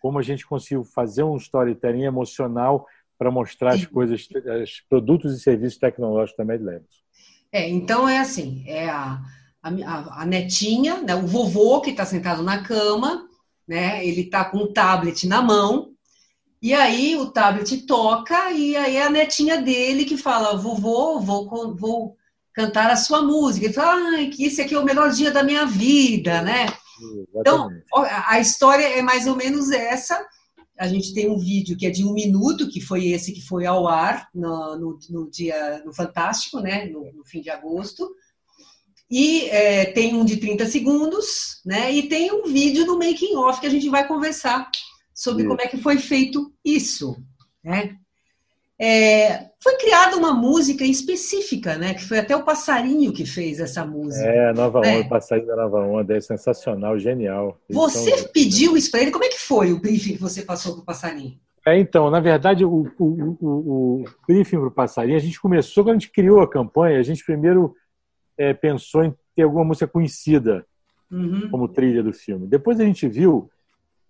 Como 0.00 0.18
a 0.18 0.22
gente 0.22 0.46
conseguiu 0.46 0.82
fazer 0.84 1.22
um 1.22 1.36
storytelling 1.36 2.04
emocional 2.04 2.86
para 3.18 3.30
mostrar 3.30 3.74
as 3.74 3.84
coisas, 3.86 4.26
os 4.62 4.80
produtos 4.88 5.34
e 5.34 5.40
serviços 5.40 5.78
tecnológicos 5.78 6.36
da 6.38 6.44
Mad 6.44 6.60
Labs. 6.62 7.02
É, 7.52 7.68
então 7.68 8.08
é 8.08 8.18
assim, 8.18 8.64
é 8.66 8.88
a, 8.88 9.20
a, 9.62 10.22
a 10.22 10.26
netinha, 10.26 11.02
né, 11.02 11.14
o 11.14 11.26
vovô 11.26 11.80
que 11.82 11.90
está 11.90 12.04
sentado 12.06 12.42
na 12.42 12.62
cama, 12.64 13.28
né, 13.66 14.04
ele 14.06 14.22
está 14.22 14.44
com 14.44 14.58
um 14.58 14.72
tablet 14.72 15.26
na 15.26 15.40
mão, 15.42 15.90
e 16.60 16.72
aí 16.72 17.16
o 17.16 17.26
tablet 17.30 17.86
toca, 17.86 18.52
e 18.52 18.76
aí 18.76 18.96
é 18.96 19.02
a 19.04 19.10
netinha 19.10 19.60
dele 19.60 20.04
que 20.04 20.16
fala, 20.16 20.56
vovô, 20.56 21.18
vou, 21.20 21.74
vou 21.76 22.16
cantar 22.54 22.90
a 22.90 22.96
sua 22.96 23.20
música. 23.22 23.66
Ele 23.66 23.74
fala, 23.74 24.00
ai, 24.16 24.28
que 24.28 24.44
esse 24.44 24.60
aqui 24.62 24.74
é 24.74 24.78
o 24.78 24.84
melhor 24.84 25.10
dia 25.10 25.30
da 25.32 25.42
minha 25.42 25.66
vida, 25.66 26.40
né? 26.42 26.66
Então, 27.34 27.68
Exatamente. 27.70 27.84
a 27.94 28.34
a 28.34 28.40
história 28.40 28.84
é 28.86 29.02
mais 29.02 29.26
ou 29.26 29.34
menos 29.34 29.70
essa. 29.72 30.24
A 30.78 30.86
gente 30.86 31.12
tem 31.14 31.28
um 31.28 31.38
vídeo 31.38 31.76
que 31.76 31.86
é 31.86 31.90
de 31.90 32.04
um 32.04 32.12
minuto, 32.12 32.68
que 32.68 32.80
foi 32.80 33.06
esse 33.08 33.32
que 33.32 33.40
foi 33.42 33.66
ao 33.66 33.88
ar 33.88 34.28
no, 34.34 34.76
no- 34.78 34.98
no 35.10 35.30
dia 35.30 35.82
no 35.84 35.92
Fantástico, 35.92 36.60
né? 36.60 36.86
No, 36.86 37.12
no 37.12 37.24
fim 37.24 37.40
de 37.40 37.50
agosto. 37.50 38.08
E 39.14 39.50
é, 39.50 39.84
tem 39.84 40.14
um 40.14 40.24
de 40.24 40.38
30 40.38 40.64
segundos, 40.64 41.60
né? 41.66 41.92
E 41.92 42.08
tem 42.08 42.32
um 42.32 42.44
vídeo 42.44 42.86
do 42.86 42.98
making 42.98 43.36
off 43.36 43.60
que 43.60 43.66
a 43.66 43.70
gente 43.70 43.90
vai 43.90 44.08
conversar 44.08 44.70
sobre 45.14 45.44
como 45.44 45.60
é 45.60 45.66
que 45.66 45.76
foi 45.76 45.98
feito 45.98 46.50
isso, 46.64 47.22
né? 47.62 47.94
É, 48.80 49.50
foi 49.62 49.76
criada 49.76 50.16
uma 50.16 50.32
música 50.32 50.82
específica, 50.82 51.76
né? 51.76 51.92
Que 51.92 52.02
foi 52.02 52.20
até 52.20 52.34
o 52.34 52.42
passarinho 52.42 53.12
que 53.12 53.26
fez 53.26 53.60
essa 53.60 53.84
música. 53.84 54.24
É, 54.24 54.50
Nova 54.54 54.80
É. 54.82 55.00
Onda, 55.00 55.08
passarinho 55.10 55.46
da 55.46 55.56
Nova 55.56 55.80
Onda, 55.80 56.16
é 56.16 56.20
sensacional, 56.22 56.98
genial. 56.98 57.60
Eles 57.68 57.82
Você 57.82 58.16
são- 58.16 58.28
pediu 58.28 58.78
isso 58.78 58.90
para 58.90 59.02
ele? 59.02 59.10
Como 59.10 59.24
é 59.24 59.28
que 59.28 59.38
foi 59.38 59.74
o 59.74 59.78
briefing 59.78 60.14
que 60.14 60.22
você 60.22 60.40
passou 60.40 60.72
para 60.72 60.82
o 60.82 60.86
passarinho? 60.86 61.38
É, 61.66 61.78
então, 61.78 62.08
na 62.10 62.18
verdade, 62.18 62.64
o, 62.64 62.90
o, 62.98 63.36
o, 63.40 63.46
o 64.00 64.04
briefing 64.26 64.56
para 64.56 64.68
o 64.68 64.72
passarinho, 64.72 65.18
a 65.18 65.20
gente 65.20 65.38
começou, 65.38 65.84
quando 65.84 65.96
a 65.96 65.98
gente 65.98 66.10
criou 66.10 66.40
a 66.40 66.50
campanha, 66.50 66.98
a 66.98 67.02
gente 67.02 67.22
primeiro 67.22 67.76
é, 68.38 68.52
pensou 68.54 69.04
em 69.04 69.14
ter 69.34 69.42
alguma 69.42 69.64
música 69.64 69.86
conhecida 69.86 70.64
Uhum. 71.10 71.50
como 71.50 71.68
trilha 71.68 72.02
do 72.02 72.12
filme. 72.12 72.46
Depois 72.46 72.80
a 72.80 72.84
gente 72.84 73.06
viu 73.06 73.50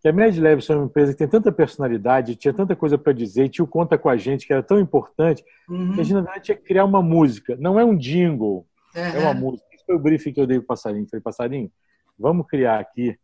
que 0.01 0.09
a 0.09 0.13
Mad 0.13 0.37
Levison 0.37 0.73
é 0.75 0.77
uma 0.77 0.85
empresa 0.87 1.11
que 1.13 1.19
tem 1.19 1.27
tanta 1.29 1.51
personalidade, 1.51 2.37
tinha 2.37 2.55
tanta 2.55 2.77
coisa 2.77 2.97
para 2.97 3.13
dizer, 3.13 3.49
tinha 3.49 3.65
o 3.65 3.69
Conta 3.69 3.99
com 3.99 4.09
a 4.09 4.17
Gente, 4.17 4.47
que 4.47 4.53
era 4.53 4.63
tão 4.63 4.79
importante, 4.79 5.45
Uhum. 5.69 5.95
que 5.95 6.01
a 6.01 6.05
gente, 6.05 6.15
na 6.15 6.21
verdade, 6.23 6.45
tinha 6.45 6.57
que 6.57 6.63
criar 6.63 6.85
uma 6.85 7.03
música. 7.03 7.57
Não 7.59 7.79
é 7.79 7.85
um 7.85 7.97
jingle, 7.97 8.65
é 8.95 9.19
uma 9.19 9.35
música. 9.35 9.67
Esse 9.73 9.85
foi 9.85 9.97
o 9.97 9.99
briefing 9.99 10.33
que 10.33 10.41
eu 10.41 10.47
dei 10.47 10.59
para 10.59 10.65
o 10.65 10.67
Passarinho. 10.69 11.07
Falei, 11.11 11.23
Passarinho, 11.23 11.71
vamos 12.19 12.47
criar 12.47 12.79
aqui 12.79 13.17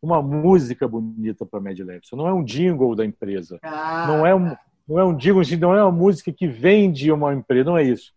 uma 0.00 0.22
música 0.22 0.86
bonita 0.86 1.44
para 1.44 1.58
a 1.58 1.62
Mad 1.62 1.78
Levison. 1.80 2.14
Não 2.16 2.28
é 2.28 2.32
um 2.32 2.44
jingle 2.44 2.94
da 2.94 3.04
empresa. 3.04 3.58
Ah, 3.62 4.04
Não 4.06 4.24
é 4.26 4.32
um, 4.34 4.54
não 4.86 4.98
é 5.00 5.04
um 5.04 5.16
jingle, 5.16 5.42
não 5.58 5.74
é 5.74 5.82
uma 5.82 5.90
música 5.92 6.30
que 6.32 6.46
vende 6.46 7.10
uma 7.10 7.34
empresa, 7.34 7.64
não 7.64 7.76
é 7.78 7.82
isso. 7.82 8.12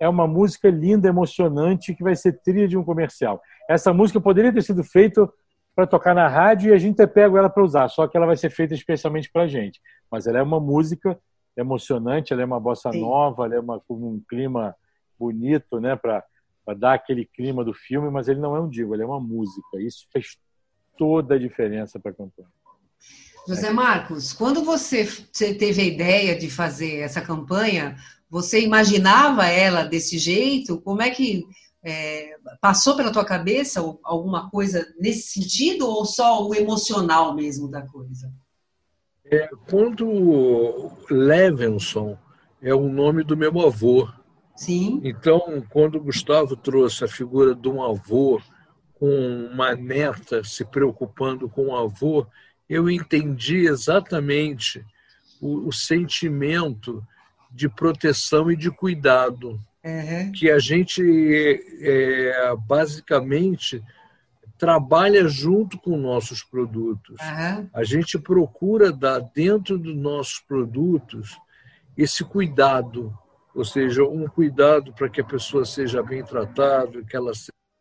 É 0.00 0.08
uma 0.08 0.26
música 0.26 0.70
linda, 0.70 1.08
emocionante, 1.08 1.94
que 1.94 2.02
vai 2.02 2.16
ser 2.16 2.40
trilha 2.42 2.66
de 2.66 2.76
um 2.76 2.82
comercial. 2.82 3.40
Essa 3.68 3.92
música 3.92 4.20
poderia 4.20 4.52
ter 4.52 4.62
sido 4.62 4.82
feita 4.82 5.28
para 5.76 5.86
tocar 5.86 6.14
na 6.14 6.26
rádio 6.26 6.70
e 6.70 6.74
a 6.74 6.78
gente 6.78 6.96
ter 6.96 7.06
pego 7.06 7.36
ela 7.36 7.48
para 7.48 7.62
usar, 7.62 7.88
só 7.88 8.08
que 8.08 8.16
ela 8.16 8.26
vai 8.26 8.36
ser 8.36 8.50
feita 8.50 8.74
especialmente 8.74 9.30
para 9.30 9.42
a 9.42 9.46
gente. 9.46 9.80
Mas 10.10 10.26
ela 10.26 10.38
é 10.38 10.42
uma 10.42 10.58
música 10.58 11.18
emocionante, 11.56 12.32
ela 12.32 12.42
é 12.42 12.44
uma 12.44 12.58
bossa 12.58 12.90
Sim. 12.90 13.00
nova, 13.00 13.44
ela 13.44 13.54
é 13.54 13.60
uma, 13.60 13.78
com 13.80 13.94
um 13.94 14.22
clima 14.28 14.74
bonito, 15.18 15.78
né, 15.78 15.96
para 15.96 16.24
dar 16.76 16.94
aquele 16.94 17.24
clima 17.24 17.64
do 17.64 17.74
filme, 17.74 18.10
mas 18.10 18.26
ele 18.26 18.40
não 18.40 18.56
é 18.56 18.60
um 18.60 18.68
jingle, 18.68 18.94
ele 18.94 19.02
é 19.02 19.06
uma 19.06 19.20
música. 19.20 19.80
Isso 19.80 20.06
fez 20.12 20.38
toda 20.96 21.34
a 21.34 21.38
diferença 21.38 22.00
para 22.00 22.10
a 22.10 22.14
campanha. 22.14 22.48
José 23.46 23.70
Marcos, 23.70 24.32
quando 24.32 24.62
você 24.62 25.06
teve 25.34 25.80
a 25.80 25.84
ideia 25.84 26.38
de 26.38 26.50
fazer 26.50 26.98
essa 26.98 27.20
campanha, 27.20 27.96
você 28.30 28.62
imaginava 28.62 29.46
ela 29.46 29.82
desse 29.82 30.16
jeito? 30.16 30.80
Como 30.80 31.02
é 31.02 31.10
que 31.10 31.44
é, 31.82 32.36
passou 32.60 32.96
pela 32.96 33.12
tua 33.12 33.24
cabeça 33.24 33.80
alguma 34.04 34.48
coisa 34.48 34.86
nesse 35.00 35.40
sentido 35.40 35.86
ou 35.88 36.04
só 36.04 36.46
o 36.46 36.54
emocional 36.54 37.34
mesmo 37.34 37.68
da 37.68 37.82
coisa? 37.82 38.32
Quando 39.68 40.90
Levinson 41.08 42.16
é 42.60 42.74
o 42.74 42.88
nome 42.88 43.22
do 43.22 43.36
meu 43.36 43.60
avô, 43.60 44.08
Sim. 44.56 45.00
então 45.04 45.64
quando 45.70 45.96
o 45.96 46.02
Gustavo 46.02 46.56
trouxe 46.56 47.04
a 47.04 47.08
figura 47.08 47.54
de 47.54 47.68
um 47.68 47.82
avô 47.82 48.40
com 48.94 49.48
uma 49.52 49.74
neta 49.74 50.44
se 50.44 50.64
preocupando 50.64 51.48
com 51.48 51.68
o 51.68 51.76
avô, 51.76 52.26
eu 52.68 52.90
entendi 52.90 53.66
exatamente 53.66 54.84
o, 55.40 55.68
o 55.68 55.72
sentimento 55.72 57.02
de 57.50 57.68
proteção 57.68 58.50
e 58.50 58.56
de 58.56 58.70
cuidado 58.70 59.60
Uhum. 59.82 60.30
que 60.32 60.50
a 60.50 60.58
gente 60.58 61.02
é, 61.80 62.54
basicamente 62.66 63.82
trabalha 64.58 65.26
junto 65.26 65.78
com 65.78 65.96
nossos 65.96 66.42
produtos. 66.42 67.16
Aham. 67.18 67.70
A 67.72 67.82
gente 67.82 68.18
procura 68.18 68.92
dar 68.92 69.20
dentro 69.20 69.78
dos 69.78 69.96
nossos 69.96 70.38
produtos 70.40 71.40
esse 71.96 72.22
cuidado, 72.22 73.16
ou 73.54 73.64
seja, 73.64 74.04
um 74.04 74.26
cuidado 74.28 74.92
para 74.92 75.08
que 75.08 75.22
a 75.22 75.24
pessoa 75.24 75.64
seja 75.64 76.02
bem 76.02 76.22
tratada, 76.22 77.02
que 77.02 77.16
ela 77.16 77.32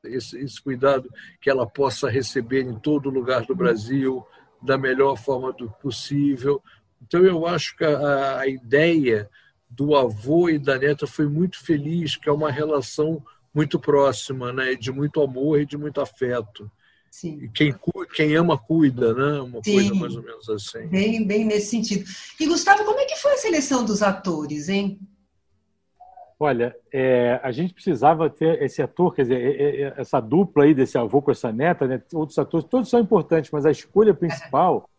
esse, 0.05 0.39
esse 0.39 0.61
cuidado 0.61 1.09
que 1.41 1.49
ela 1.49 1.67
possa 1.67 2.09
receber 2.09 2.61
em 2.61 2.79
todo 2.79 3.09
lugar 3.09 3.45
do 3.45 3.53
Brasil 3.53 4.25
da 4.61 4.77
melhor 4.77 5.17
forma 5.17 5.51
do 5.51 5.69
possível. 5.69 6.63
Então 7.01 7.25
eu 7.25 7.45
acho 7.45 7.75
que 7.75 7.83
a, 7.83 8.39
a 8.39 8.47
ideia 8.47 9.29
do 9.69 9.95
avô 9.95 10.49
e 10.49 10.57
da 10.57 10.77
neta 10.77 11.05
foi 11.05 11.27
muito 11.27 11.63
feliz, 11.63 12.15
que 12.15 12.27
é 12.27 12.31
uma 12.31 12.51
relação 12.51 13.23
muito 13.53 13.79
próxima, 13.79 14.51
né, 14.51 14.75
de 14.75 14.91
muito 14.91 15.21
amor 15.21 15.61
e 15.61 15.65
de 15.65 15.77
muito 15.77 16.01
afeto. 16.01 16.69
Sim. 17.11 17.39
E 17.41 17.49
quem, 17.49 17.75
quem 18.13 18.35
ama 18.35 18.57
cuida, 18.57 19.13
né? 19.13 19.41
Uma 19.41 19.63
Sim. 19.63 19.73
coisa 19.73 19.95
mais 19.95 20.15
ou 20.15 20.23
menos 20.23 20.47
assim. 20.49 20.87
Bem, 20.87 21.25
bem 21.25 21.43
nesse 21.43 21.71
sentido. 21.71 22.05
E 22.39 22.45
Gustavo, 22.45 22.85
como 22.85 22.99
é 22.99 23.05
que 23.05 23.15
foi 23.15 23.33
a 23.33 23.37
seleção 23.37 23.83
dos 23.83 24.03
atores, 24.03 24.69
hein? 24.69 24.99
Olha, 26.39 26.73
é, 26.93 27.39
a 27.43 27.51
gente 27.51 27.73
precisava 27.73 28.29
ter 28.29 28.61
esse 28.61 28.81
ator, 28.81 29.13
quer 29.13 29.23
dizer, 29.23 29.59
é, 29.59 29.81
é, 29.81 29.93
essa 29.97 30.21
dupla 30.21 30.63
aí 30.63 30.73
desse 30.73 30.97
avô 30.97 31.21
com 31.21 31.31
essa 31.31 31.51
neta, 31.51 31.85
né? 31.85 32.01
Outros 32.13 32.37
atores, 32.37 32.65
todos 32.69 32.89
são 32.89 32.99
importantes, 32.99 33.51
mas 33.51 33.65
a 33.65 33.71
escolha 33.71 34.13
principal 34.13 34.89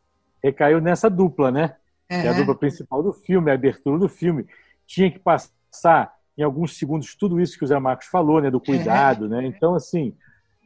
recaiu 0.42 0.80
nessa 0.80 1.09
dupla, 1.09 1.50
né? 1.50 1.76
Que 2.11 2.27
é 2.27 2.29
a 2.29 2.33
dupla 2.33 2.55
principal 2.57 3.03
do 3.03 3.12
filme, 3.12 3.51
a 3.51 3.55
abertura 3.55 3.99
do 3.99 4.09
filme. 4.09 4.44
Tinha 4.87 5.11
que 5.11 5.18
passar 5.20 6.12
em 6.37 6.42
alguns 6.42 6.77
segundos 6.77 7.14
tudo 7.14 7.40
isso 7.40 7.57
que 7.57 7.64
o 7.64 7.66
Zé 7.68 7.79
Marcos 7.79 8.07
falou, 8.07 8.40
né? 8.40 8.51
Do 8.51 8.61
cuidado, 8.61 9.29
né? 9.29 9.44
Então, 9.46 9.75
assim, 9.77 10.12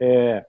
é, 0.01 0.47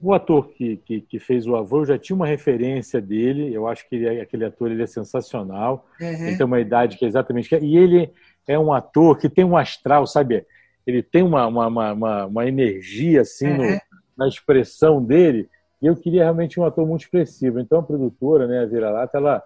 o 0.00 0.12
ator 0.12 0.48
que, 0.48 0.76
que, 0.78 1.00
que 1.00 1.18
fez 1.18 1.46
o 1.46 1.54
avô, 1.56 1.80
eu 1.80 1.86
já 1.86 1.98
tinha 1.98 2.14
uma 2.16 2.26
referência 2.26 3.00
dele, 3.00 3.54
eu 3.54 3.66
acho 3.68 3.88
que 3.88 3.96
ele 3.96 4.06
é- 4.06 4.20
aquele 4.20 4.44
ator 4.44 4.70
ele 4.70 4.82
é 4.82 4.86
sensacional. 4.86 5.86
Ele 6.00 6.08
Aham. 6.28 6.36
tem 6.36 6.46
uma 6.46 6.60
idade 6.60 6.96
que 6.96 7.04
é 7.04 7.08
exatamente. 7.08 7.54
E 7.56 7.76
ele 7.76 8.10
é 8.46 8.58
um 8.58 8.72
ator 8.72 9.18
que 9.18 9.28
tem 9.28 9.44
um 9.44 9.56
astral, 9.56 10.06
sabe? 10.06 10.44
Ele 10.86 11.02
tem 11.02 11.22
uma, 11.22 11.46
uma, 11.46 11.66
uma, 11.92 12.26
uma- 12.26 12.46
energia 12.48 13.20
assim 13.20 13.52
no- 13.52 13.64
Uhum. 13.70 13.78
na 14.16 14.28
expressão 14.28 15.02
dele. 15.02 15.48
E 15.80 15.86
eu 15.86 15.96
queria 15.96 16.22
realmente 16.24 16.58
um 16.58 16.64
ator 16.64 16.86
muito 16.86 17.02
expressivo. 17.02 17.60
Então 17.60 17.78
a 17.78 17.82
produtora, 17.82 18.46
né, 18.46 18.60
a 18.60 18.66
Vira-Lata, 18.66 19.18
ela, 19.18 19.42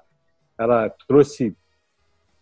ela 0.58 0.88
trouxe, 1.06 1.56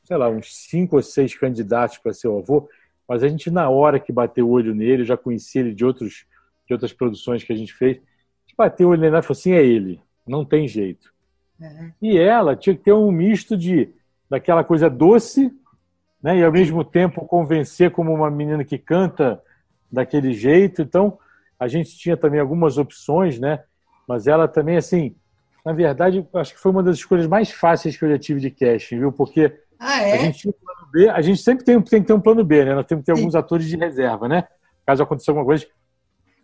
sei 0.05 0.16
lá, 0.16 0.29
uns 0.29 0.55
cinco 0.55 0.96
ou 0.96 1.03
seis 1.03 1.37
candidatos 1.37 1.98
para 1.98 2.12
ser 2.12 2.29
o 2.29 2.38
avô. 2.38 2.68
Mas 3.09 3.22
a 3.22 3.29
gente, 3.29 3.50
na 3.50 3.68
hora 3.68 4.00
que 4.00 4.12
bateu 4.12 4.48
o 4.48 4.50
olho 4.50 4.74
nele, 4.74 5.05
já 5.05 5.16
conhecia 5.16 5.61
ele 5.61 5.74
de, 5.74 5.85
outros, 5.85 6.27
de 6.66 6.72
outras 6.72 6.92
produções 6.92 7.44
que 7.44 7.53
a 7.53 7.57
gente 7.57 7.74
fez, 7.74 7.96
a 7.96 8.00
gente 8.46 8.57
bateu 8.57 8.88
o 8.88 8.90
olho 8.92 9.00
nele 9.00 9.16
e 9.16 9.22
falou 9.22 9.38
assim: 9.38 9.53
é 9.53 9.64
ele, 9.64 10.00
não 10.27 10.44
tem 10.44 10.66
jeito. 10.66 11.12
Aham. 11.61 11.92
E 12.00 12.16
ela 12.18 12.57
tinha 12.57 12.74
que 12.74 12.83
ter 12.83 12.92
um 12.92 13.11
misto 13.11 13.57
de 13.57 13.92
daquela 14.29 14.64
coisa 14.64 14.88
doce, 14.88 15.53
né? 16.22 16.38
E 16.38 16.44
ao 16.44 16.50
mesmo 16.50 16.85
tempo 16.85 17.27
convencer 17.27 17.90
como 17.90 18.12
uma 18.12 18.31
menina 18.31 18.64
que 18.64 18.79
canta 18.79 19.42
daquele 19.90 20.33
jeito. 20.33 20.83
Então, 20.83 21.18
a 21.59 21.68
gente 21.68 21.96
tinha 21.96 22.16
também 22.16 22.40
algumas 22.40 22.79
opções, 22.79 23.38
né? 23.38 23.62
Mas 24.09 24.27
ela 24.27 24.48
também, 24.48 24.77
assim, 24.77 25.14
na 25.64 25.72
verdade, 25.72 26.27
acho 26.35 26.55
que 26.55 26.61
foi 26.61 26.70
uma 26.70 26.83
das 26.83 26.96
escolhas 26.96 27.27
mais 27.27 27.50
fáceis 27.50 27.96
que 27.96 28.05
eu 28.05 28.11
já 28.11 28.18
tive 28.18 28.40
de 28.40 28.50
casting, 28.50 28.98
viu? 28.98 29.12
Porque 29.12 29.50
ah, 29.79 30.03
é? 30.03 30.12
a 30.12 30.16
gente 30.18 30.38
tinha 30.40 30.50
um 30.50 30.64
plano 30.64 30.90
B, 30.92 31.09
a 31.09 31.20
gente 31.22 31.40
sempre 31.40 31.64
tem, 31.64 31.81
tem 31.81 32.03
que 32.03 32.07
ter 32.07 32.12
um 32.12 32.20
plano 32.20 32.44
B, 32.44 32.64
né? 32.64 32.74
Nós 32.74 32.87
temos 32.87 33.03
que 33.03 33.07
ter 33.07 33.16
Sim. 33.16 33.22
alguns 33.22 33.35
atores 33.35 33.66
de 33.66 33.77
reserva, 33.77 34.29
né? 34.29 34.44
Caso 34.87 35.03
aconteça 35.03 35.31
alguma 35.31 35.46
coisa. 35.46 35.66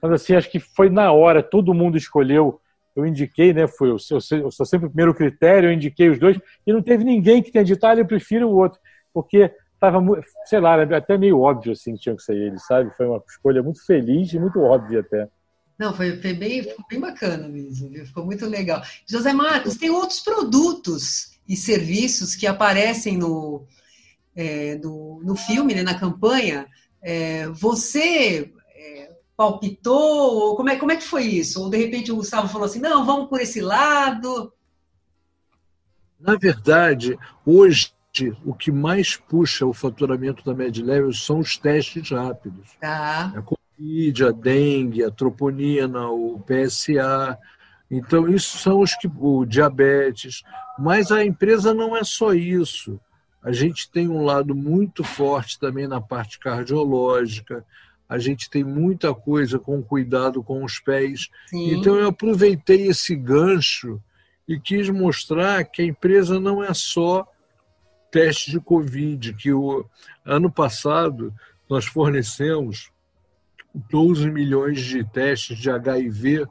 Mas 0.02 0.12
assim, 0.12 0.34
acho 0.34 0.50
que 0.50 0.58
foi 0.58 0.88
na 0.88 1.12
hora, 1.12 1.42
todo 1.42 1.74
mundo 1.74 1.98
escolheu. 1.98 2.60
Eu 2.96 3.06
indiquei, 3.06 3.52
né? 3.52 3.66
Foi, 3.66 3.90
eu, 3.90 3.98
sou, 3.98 4.18
eu 4.32 4.50
sou 4.50 4.64
sempre 4.64 4.86
o 4.86 4.90
primeiro 4.90 5.14
critério, 5.14 5.68
eu 5.68 5.72
indiquei 5.72 6.08
os 6.08 6.18
dois, 6.18 6.38
e 6.66 6.72
não 6.72 6.82
teve 6.82 7.04
ninguém 7.04 7.42
que 7.42 7.52
tenha 7.52 7.64
dito, 7.64 7.84
ah, 7.84 7.94
eu 7.94 8.06
prefiro 8.06 8.48
o 8.48 8.56
outro. 8.56 8.80
Porque 9.12 9.50
estava, 9.74 10.00
sei 10.46 10.60
lá, 10.60 10.82
até 10.82 11.18
meio 11.18 11.40
óbvio 11.40 11.72
assim 11.72 11.94
que 11.94 12.00
tinha 12.00 12.16
que 12.16 12.22
ser 12.22 12.36
ele, 12.36 12.58
sabe? 12.58 12.90
Foi 12.96 13.06
uma 13.06 13.22
escolha 13.28 13.62
muito 13.62 13.84
feliz 13.84 14.32
e 14.32 14.38
muito 14.38 14.60
óbvia 14.60 15.00
até. 15.00 15.28
Não, 15.80 15.94
foi, 15.94 16.20
foi, 16.20 16.34
bem, 16.34 16.62
foi 16.62 16.74
bem 16.90 17.00
bacana 17.00 17.48
mesmo, 17.48 17.88
viu? 17.88 18.04
ficou 18.04 18.22
muito 18.22 18.44
legal. 18.44 18.82
José 19.06 19.32
Marcos, 19.32 19.78
tem 19.78 19.88
outros 19.88 20.20
produtos 20.20 21.38
e 21.48 21.56
serviços 21.56 22.34
que 22.34 22.46
aparecem 22.46 23.16
no, 23.16 23.64
é, 24.36 24.74
no, 24.76 25.22
no 25.24 25.34
filme, 25.34 25.74
né, 25.74 25.82
na 25.82 25.98
campanha. 25.98 26.66
É, 27.00 27.48
você 27.48 28.52
é, 28.76 29.10
palpitou? 29.34 30.54
Como 30.54 30.68
é, 30.68 30.76
como 30.76 30.92
é 30.92 30.96
que 30.96 31.02
foi 31.02 31.24
isso? 31.24 31.62
Ou 31.62 31.70
de 31.70 31.78
repente 31.78 32.12
o 32.12 32.16
Gustavo 32.16 32.46
falou 32.46 32.66
assim: 32.66 32.78
não, 32.78 33.06
vamos 33.06 33.30
por 33.30 33.40
esse 33.40 33.62
lado? 33.62 34.52
Na 36.20 36.36
verdade, 36.36 37.18
hoje 37.46 37.90
o 38.44 38.52
que 38.52 38.70
mais 38.70 39.16
puxa 39.16 39.64
o 39.64 39.72
faturamento 39.72 40.44
da 40.44 40.52
MedLevel 40.52 41.14
são 41.14 41.38
os 41.38 41.56
testes 41.56 42.10
rápidos. 42.10 42.68
Tá. 42.78 43.32
A 43.34 43.40
Covid, 43.80 44.24
a 44.26 44.30
dengue, 44.30 45.02
a 45.02 45.10
troponina, 45.10 46.10
o 46.10 46.38
PSA. 46.40 47.38
Então, 47.90 48.28
isso 48.28 48.58
são 48.58 48.80
os 48.80 48.94
que. 48.94 49.10
o 49.18 49.46
diabetes. 49.46 50.42
Mas 50.78 51.10
a 51.10 51.24
empresa 51.24 51.72
não 51.72 51.96
é 51.96 52.04
só 52.04 52.34
isso. 52.34 53.00
A 53.42 53.52
gente 53.52 53.90
tem 53.90 54.06
um 54.06 54.22
lado 54.22 54.54
muito 54.54 55.02
forte 55.02 55.58
também 55.58 55.88
na 55.88 56.00
parte 56.00 56.38
cardiológica. 56.38 57.64
A 58.06 58.18
gente 58.18 58.50
tem 58.50 58.62
muita 58.62 59.14
coisa 59.14 59.58
com 59.58 59.82
cuidado 59.82 60.42
com 60.42 60.62
os 60.62 60.78
pés. 60.78 61.30
Sim. 61.46 61.74
Então, 61.74 61.96
eu 61.96 62.08
aproveitei 62.08 62.88
esse 62.88 63.16
gancho 63.16 64.00
e 64.46 64.60
quis 64.60 64.90
mostrar 64.90 65.64
que 65.64 65.80
a 65.80 65.86
empresa 65.86 66.38
não 66.38 66.62
é 66.62 66.74
só 66.74 67.26
testes 68.10 68.52
de 68.52 68.60
Covid, 68.60 69.32
que 69.34 69.52
o 69.52 69.86
ano 70.24 70.50
passado 70.50 71.32
nós 71.68 71.86
fornecemos 71.86 72.90
12 73.74 74.30
milhões 74.30 74.80
de 74.80 75.04
testes 75.04 75.58
de 75.58 75.70
HIV 75.70 76.46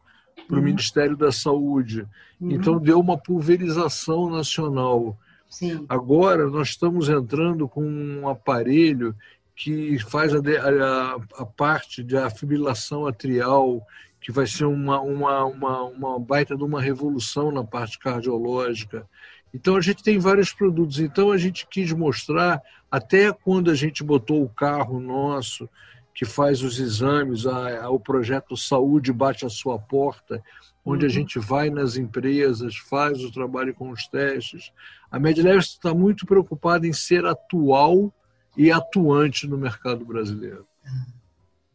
para 0.47 0.55
o 0.55 0.59
uhum. 0.59 0.65
Ministério 0.65 1.17
da 1.17 1.31
Saúde. 1.31 2.07
Uhum. 2.39 2.51
Então, 2.51 2.79
deu 2.79 2.99
uma 2.99 3.17
pulverização 3.17 4.29
nacional. 4.29 5.17
Sim. 5.49 5.85
Agora, 5.89 6.47
nós 6.47 6.69
estamos 6.69 7.09
entrando 7.09 7.67
com 7.67 7.83
um 7.83 8.27
aparelho 8.27 9.15
que 9.55 9.99
faz 9.99 10.33
a, 10.33 10.37
a, 10.39 11.41
a 11.41 11.45
parte 11.45 12.01
de 12.01 12.15
afibrilação 12.15 13.05
atrial, 13.05 13.85
que 14.21 14.31
vai 14.31 14.47
ser 14.47 14.63
uma, 14.63 15.01
uma, 15.01 15.43
uma, 15.43 15.83
uma 15.83 16.19
baita 16.19 16.55
de 16.55 16.63
uma 16.63 16.81
revolução 16.81 17.51
na 17.51 17.63
parte 17.63 17.99
cardiológica. 17.99 19.05
Então 19.53 19.75
a 19.75 19.81
gente 19.81 20.01
tem 20.01 20.17
vários 20.17 20.53
produtos. 20.53 20.99
Então 20.99 21.31
a 21.31 21.37
gente 21.37 21.67
quis 21.67 21.91
mostrar, 21.91 22.61
até 22.89 23.33
quando 23.33 23.69
a 23.69 23.75
gente 23.75 24.03
botou 24.03 24.43
o 24.43 24.49
carro 24.49 24.99
nosso, 24.99 25.69
que 26.13 26.25
faz 26.25 26.61
os 26.61 26.79
exames, 26.79 27.45
a, 27.45 27.85
a, 27.85 27.89
o 27.89 27.99
projeto 27.99 28.57
Saúde 28.57 29.13
bate 29.13 29.45
a 29.45 29.49
sua 29.49 29.79
porta, 29.79 30.41
onde 30.85 31.05
uhum. 31.05 31.11
a 31.11 31.13
gente 31.13 31.39
vai 31.39 31.69
nas 31.69 31.95
empresas, 31.95 32.77
faz 32.77 33.23
o 33.23 33.31
trabalho 33.31 33.73
com 33.73 33.89
os 33.89 34.07
testes. 34.07 34.71
A 35.11 35.19
MedLev 35.19 35.59
está 35.59 35.93
muito 35.93 36.25
preocupada 36.25 36.87
em 36.87 36.93
ser 36.93 37.25
atual 37.25 38.13
e 38.57 38.71
atuante 38.71 39.47
no 39.47 39.57
mercado 39.57 40.05
brasileiro. 40.05 40.65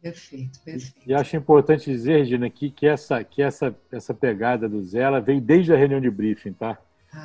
Perfeito, 0.05 0.59
perfeito. 0.59 1.01
E 1.07 1.15
acho 1.15 1.35
importante 1.35 1.89
dizer, 1.89 2.19
Regina, 2.19 2.47
que, 2.47 2.69
que, 2.69 2.85
essa, 2.85 3.23
que 3.23 3.41
essa, 3.41 3.75
essa 3.91 4.13
pegada 4.13 4.69
do 4.69 4.83
Zé 4.83 4.99
ela 4.99 5.19
veio 5.19 5.41
desde 5.41 5.73
a 5.73 5.75
reunião 5.75 5.99
de 5.99 6.11
briefing, 6.11 6.53
tá? 6.53 6.77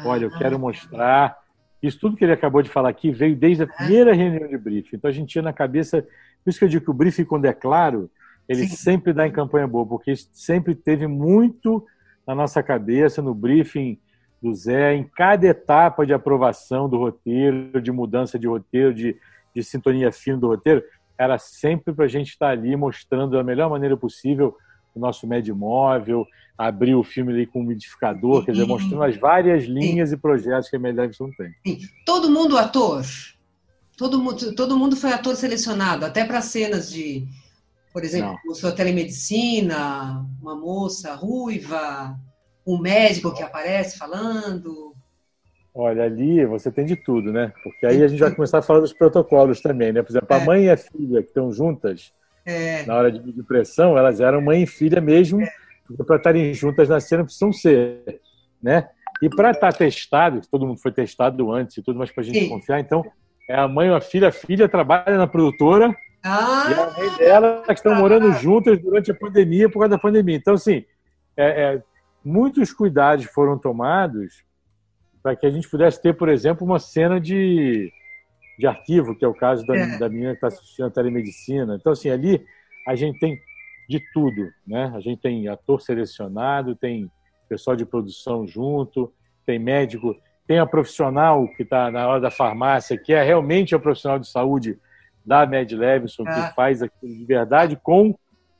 Olha, 0.03 0.25
eu 0.25 0.31
quero 0.31 0.59
mostrar. 0.59 1.39
Isso 1.83 1.99
tudo 1.99 2.17
que 2.17 2.25
ele 2.25 2.33
acabou 2.33 2.63
de 2.63 2.71
falar 2.71 2.89
aqui 2.89 3.11
veio 3.11 3.37
desde 3.37 3.65
a 3.65 3.67
primeira 3.67 4.15
reunião 4.15 4.49
de 4.49 4.57
briefing. 4.57 4.97
Então 4.97 5.11
a 5.11 5.13
gente 5.13 5.29
tinha 5.29 5.43
na 5.43 5.53
cabeça. 5.53 6.07
Por 6.45 6.51
isso 6.51 6.59
que 6.59 6.65
eu 6.65 6.69
digo 6.69 6.85
que 6.85 6.91
o 6.91 6.95
briefing, 6.95 7.25
quando 7.25 7.45
é 7.45 7.53
claro, 7.53 8.11
ele 8.49 8.67
Sim. 8.67 8.77
sempre 8.77 9.13
dá 9.13 9.27
em 9.27 9.33
campanha 9.33 9.67
boa, 9.67 9.87
porque 9.87 10.15
sempre 10.33 10.75
teve 10.75 11.07
muito 11.07 11.85
na 12.27 12.35
nossa 12.35 12.63
cabeça, 12.63 13.23
no 13.23 13.35
briefing 13.35 13.99
do 14.41 14.55
Zé, 14.55 14.95
em 14.95 15.05
cada 15.05 15.47
etapa 15.47 16.07
de 16.07 16.15
aprovação 16.15 16.89
do 16.89 16.97
roteiro, 16.97 17.81
de 17.81 17.93
mudança 17.93 18.39
de 18.39 18.47
roteiro, 18.47 18.95
de, 18.95 19.17
de 19.55 19.63
sintonia 19.63 20.11
fina 20.11 20.39
do 20.39 20.49
roteiro, 20.49 20.83
era 21.19 21.39
sempre 21.39 21.93
para 21.93 22.07
a 22.07 22.09
gente 22.09 22.31
estar 22.31 22.49
ali 22.49 22.75
mostrando 22.75 23.37
da 23.37 23.45
melhor 23.45 23.69
maneira 23.69 23.97
possível 23.97 24.57
o 24.95 24.99
nosso 24.99 25.27
médio 25.27 25.55
móvel, 25.55 26.27
abrir 26.57 26.95
o 26.95 27.03
filme 27.05 27.33
ali 27.33 27.47
com 27.47 27.61
um 27.61 27.63
umidificador, 27.63 28.45
quer 28.45 28.53
dizer, 28.53 28.67
mostrando 28.67 29.03
as 29.03 29.17
várias 29.17 29.65
linhas 29.65 30.13
e 30.13 30.17
projetos 30.17 30.69
que 30.69 30.77
a 30.77 30.79
Mel 30.79 30.95
Davidson 30.95 31.31
tem. 31.37 31.55
Todo 32.05 32.31
mundo 32.31 32.57
ator? 32.57 33.05
Todo 34.01 34.19
mundo, 34.19 34.55
todo 34.55 34.79
mundo 34.79 34.97
foi 34.97 35.13
ator 35.13 35.37
selecionado, 35.37 36.07
até 36.07 36.25
para 36.25 36.41
cenas 36.41 36.91
de, 36.91 37.29
por 37.93 38.03
exemplo, 38.03 38.39
sua 38.55 38.73
telemedicina, 38.73 40.25
uma 40.41 40.57
moça 40.57 41.15
ruiva, 41.15 42.19
um 42.67 42.79
médico 42.79 43.35
que 43.35 43.43
aparece 43.43 43.99
falando. 43.99 44.95
Olha, 45.75 46.05
ali 46.05 46.47
você 46.47 46.73
tem 46.73 46.87
de 46.87 46.97
tudo, 46.97 47.31
né? 47.31 47.53
Porque 47.63 47.85
aí 47.85 48.03
a 48.03 48.09
gente 48.09 48.21
vai 48.21 48.35
começar 48.35 48.61
a 48.61 48.63
falar 48.63 48.81
dos 48.81 48.95
protocolos 48.95 49.61
também, 49.61 49.93
né? 49.93 50.03
Por 50.03 50.13
exemplo, 50.13 50.35
a 50.35 50.41
é. 50.41 50.45
mãe 50.47 50.65
e 50.65 50.71
a 50.71 50.79
filha 50.79 51.23
que 51.23 51.29
estão 51.29 51.53
juntas, 51.53 52.11
é. 52.47 52.87
na 52.87 52.95
hora 52.95 53.13
de 53.13 53.43
pressão, 53.43 53.99
elas 53.99 54.19
eram 54.19 54.41
mãe 54.41 54.63
e 54.63 54.67
filha 54.67 55.03
mesmo, 55.03 55.43
é. 55.43 55.51
para 56.07 56.17
estarem 56.17 56.55
juntas 56.55 56.89
na 56.89 57.01
cena 57.01 57.23
precisam 57.23 57.53
ser, 57.53 58.19
né? 58.63 58.89
E 59.21 59.29
para 59.29 59.51
estar 59.51 59.73
tá 59.73 59.77
testado, 59.77 60.41
todo 60.51 60.67
mundo 60.67 60.81
foi 60.81 60.91
testado 60.91 61.53
antes 61.53 61.77
e 61.77 61.83
tudo, 61.83 61.99
mas 61.99 62.11
para 62.11 62.23
a 62.23 62.25
gente 62.25 62.39
Sim. 62.39 62.49
confiar, 62.49 62.81
então 62.81 63.05
é 63.49 63.57
a 63.57 63.69
mãe 63.69 63.89
a 63.91 64.01
filha, 64.01 64.29
a 64.29 64.33
filha 64.33 64.69
trabalha 64.69 65.17
na 65.17 65.27
produtora 65.27 65.95
ah, 66.23 66.67
e 66.71 66.75
a 66.75 66.91
mãe 66.91 67.19
dela 67.19 67.63
que 67.65 67.73
estão 67.73 67.95
morando 67.95 68.33
juntas 68.35 68.81
durante 68.81 69.11
a 69.11 69.15
pandemia, 69.15 69.69
por 69.69 69.81
causa 69.81 69.91
da 69.91 69.99
pandemia. 69.99 70.37
Então, 70.37 70.55
assim, 70.55 70.85
é, 71.37 71.75
é, 71.75 71.83
muitos 72.25 72.73
cuidados 72.73 73.25
foram 73.27 73.59
tomados 73.59 74.45
para 75.23 75.35
que 75.37 75.47
a 75.47 75.51
gente 75.51 75.69
pudesse 75.69 76.01
ter, 76.01 76.15
por 76.15 76.29
exemplo, 76.29 76.67
uma 76.67 76.79
cena 76.79 77.21
de 77.21 77.93
de 78.61 78.67
arquivo, 78.67 79.17
que 79.17 79.25
é 79.25 79.29
o 79.29 79.35
caso 79.35 79.67
da, 79.67 79.75
é. 79.75 79.99
da 79.99 80.09
menina 80.09 80.33
que 80.33 80.37
está 80.37 80.49
assistindo 80.49 80.87
a 80.87 80.91
telemedicina. 80.91 81.77
Então, 81.81 81.93
assim, 81.93 82.11
ali 82.11 82.45
a 82.87 82.95
gente 82.95 83.19
tem 83.19 83.41
de 83.89 84.01
tudo, 84.13 84.53
né? 84.67 84.93
A 84.95 85.01
gente 85.01 85.21
tem 85.21 85.49
ator 85.49 85.81
selecionado, 85.81 86.77
tem 86.77 87.11
pessoal 87.49 87.75
de 87.75 87.87
produção 87.87 88.47
junto, 88.47 89.13
tem 89.47 89.59
médico, 89.59 90.15
tem 90.51 90.59
a 90.59 90.67
profissional 90.67 91.47
que 91.47 91.63
está 91.63 91.93
na 91.93 92.09
hora 92.09 92.21
da 92.21 92.29
farmácia, 92.29 92.99
que 92.99 93.13
é 93.13 93.23
realmente 93.23 93.73
o 93.73 93.79
profissional 93.79 94.19
de 94.19 94.27
saúde 94.27 94.77
da 95.25 95.47
Med 95.47 95.77
Levison, 95.77 96.25
que 96.25 96.31
ah. 96.31 96.53
faz 96.57 96.83
aquilo 96.83 97.19
de 97.19 97.25
verdade 97.25 97.79
com 97.81 98.19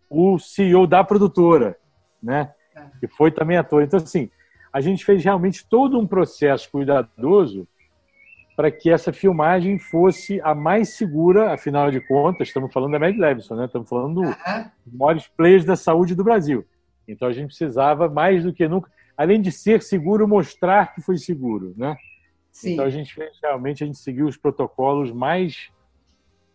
o 0.09 0.39
CEO 0.39 0.87
da 0.87 1.03
produtora, 1.03 1.77
né? 2.23 2.53
Ah. 2.77 2.87
Que 3.01 3.09
foi 3.09 3.33
também 3.33 3.57
ator. 3.57 3.83
Então, 3.83 3.99
assim, 3.99 4.31
a 4.73 4.81
gente 4.81 5.05
fez 5.05 5.25
realmente 5.25 5.67
todo 5.69 5.99
um 5.99 6.07
processo 6.07 6.71
cuidadoso 6.71 7.67
para 8.55 8.71
que 8.71 8.89
essa 8.89 9.13
filmagem 9.13 9.77
fosse 9.77 10.41
a 10.45 10.55
mais 10.55 10.91
segura, 10.91 11.53
afinal 11.53 11.91
de 11.91 12.01
contas, 12.07 12.47
estamos 12.47 12.73
falando 12.73 12.93
da 12.93 13.01
Mad 13.01 13.17
Levison, 13.17 13.57
né? 13.57 13.65
estamos 13.65 13.89
falando 13.89 14.23
dos 14.87 14.95
maiores 14.95 15.27
players 15.27 15.65
da 15.65 15.75
saúde 15.75 16.15
do 16.15 16.23
Brasil. 16.23 16.65
Então 17.09 17.27
a 17.27 17.33
gente 17.33 17.49
precisava, 17.49 18.09
mais 18.09 18.45
do 18.45 18.53
que 18.53 18.69
nunca, 18.69 18.89
além 19.21 19.39
de 19.39 19.53
ser 19.53 19.83
seguro, 19.83 20.27
mostrar 20.27 20.95
que 20.95 21.03
foi 21.03 21.19
seguro. 21.19 21.75
Né? 21.77 21.95
Sim. 22.51 22.73
Então 22.73 22.87
a 22.87 22.89
gente 22.89 23.15
fez, 23.15 23.33
realmente, 23.43 23.85
a 23.85 23.87
gente 23.87 23.99
seguiu 23.99 24.27
os 24.27 24.39
protocolos 24.39 25.13
mais 25.13 25.69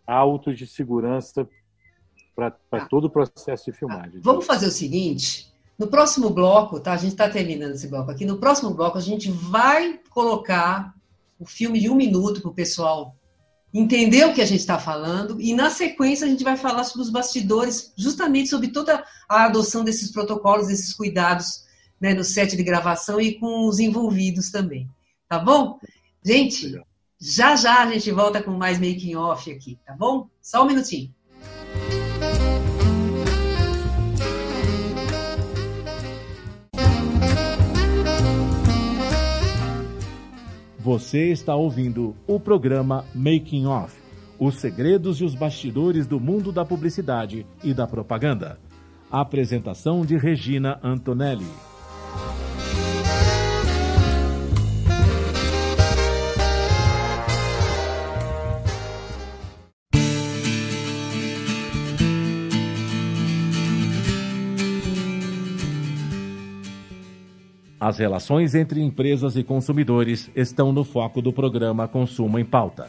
altos 0.08 0.58
de 0.58 0.66
segurança 0.66 1.48
para 2.36 2.58
ah. 2.72 2.86
todo 2.88 3.06
o 3.06 3.10
processo 3.12 3.66
de 3.66 3.78
filmagem. 3.78 4.20
Vamos 4.20 4.48
fazer 4.48 4.66
o 4.66 4.72
seguinte, 4.72 5.54
no 5.78 5.86
próximo 5.86 6.32
bloco, 6.32 6.80
tá? 6.80 6.94
A 6.94 6.98
gente 6.98 7.12
está 7.12 7.30
terminando 7.30 7.76
esse 7.76 7.88
bloco 7.88 8.10
aqui. 8.10 8.26
No 8.26 8.40
próximo 8.40 8.74
bloco, 8.74 8.98
a 8.98 9.02
gente 9.02 9.30
vai 9.30 10.00
colocar 10.10 10.96
o 11.38 11.46
filme 11.46 11.80
de 11.80 11.88
um 11.88 11.96
minuto 11.96 12.42
para 12.42 12.50
o 12.50 12.54
pessoal 12.54 13.16
entender 13.72 14.26
o 14.26 14.34
que 14.34 14.42
a 14.42 14.46
gente 14.46 14.62
está 14.62 14.80
falando 14.80 15.40
e 15.40 15.54
na 15.54 15.70
sequência 15.70 16.26
a 16.26 16.30
gente 16.30 16.44
vai 16.44 16.58
falar 16.58 16.84
sobre 16.86 17.04
os 17.04 17.12
bastidores, 17.12 17.94
justamente 17.96 18.50
sobre 18.50 18.70
toda 18.70 19.06
a 19.30 19.44
adoção 19.44 19.84
desses 19.84 20.12
protocolos, 20.12 20.68
desses 20.68 20.94
cuidados 20.94 21.65
né, 22.00 22.14
no 22.14 22.24
set 22.24 22.56
de 22.56 22.64
gravação 22.64 23.20
e 23.20 23.40
com 23.40 23.68
os 23.68 23.80
envolvidos 23.80 24.52
também. 24.52 24.90
Tá 25.28 25.40
bom? 25.40 25.80
Gente, 26.24 26.80
já 27.20 27.56
já 27.56 27.84
a 27.84 27.92
gente 27.92 28.12
volta 28.12 28.42
com 28.42 28.52
mais 28.52 28.80
making 28.80 29.16
off 29.16 29.52
aqui, 29.52 29.78
tá 29.86 29.94
bom? 29.94 30.28
Só 30.42 30.64
um 30.64 30.68
minutinho. 30.68 31.14
Você 40.86 41.32
está 41.32 41.56
ouvindo 41.56 42.16
o 42.28 42.40
programa 42.40 43.06
Making 43.16 43.66
Off 43.66 44.00
Os 44.38 44.60
segredos 44.60 45.20
e 45.20 45.24
os 45.24 45.34
bastidores 45.34 46.06
do 46.06 46.20
mundo 46.20 46.52
da 46.52 46.64
publicidade 46.64 47.44
e 47.64 47.74
da 47.74 47.88
propaganda. 47.88 48.60
Apresentação 49.10 50.06
de 50.06 50.16
Regina 50.16 50.80
Antonelli. 50.84 51.48
As 67.86 68.00
relações 68.00 68.56
entre 68.56 68.82
empresas 68.82 69.38
e 69.38 69.44
consumidores 69.44 70.32
estão 70.36 70.74
no 70.74 70.84
foco 70.84 71.22
do 71.22 71.32
programa 71.32 71.88
Consumo 71.88 72.40
em 72.40 72.44
Pauta. 72.44 72.88